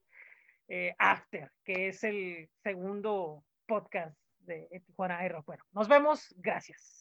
[0.68, 5.44] eh, After, que es el segundo podcast de Tijuana iRock.
[5.46, 6.32] Bueno, nos vemos.
[6.38, 6.99] Gracias.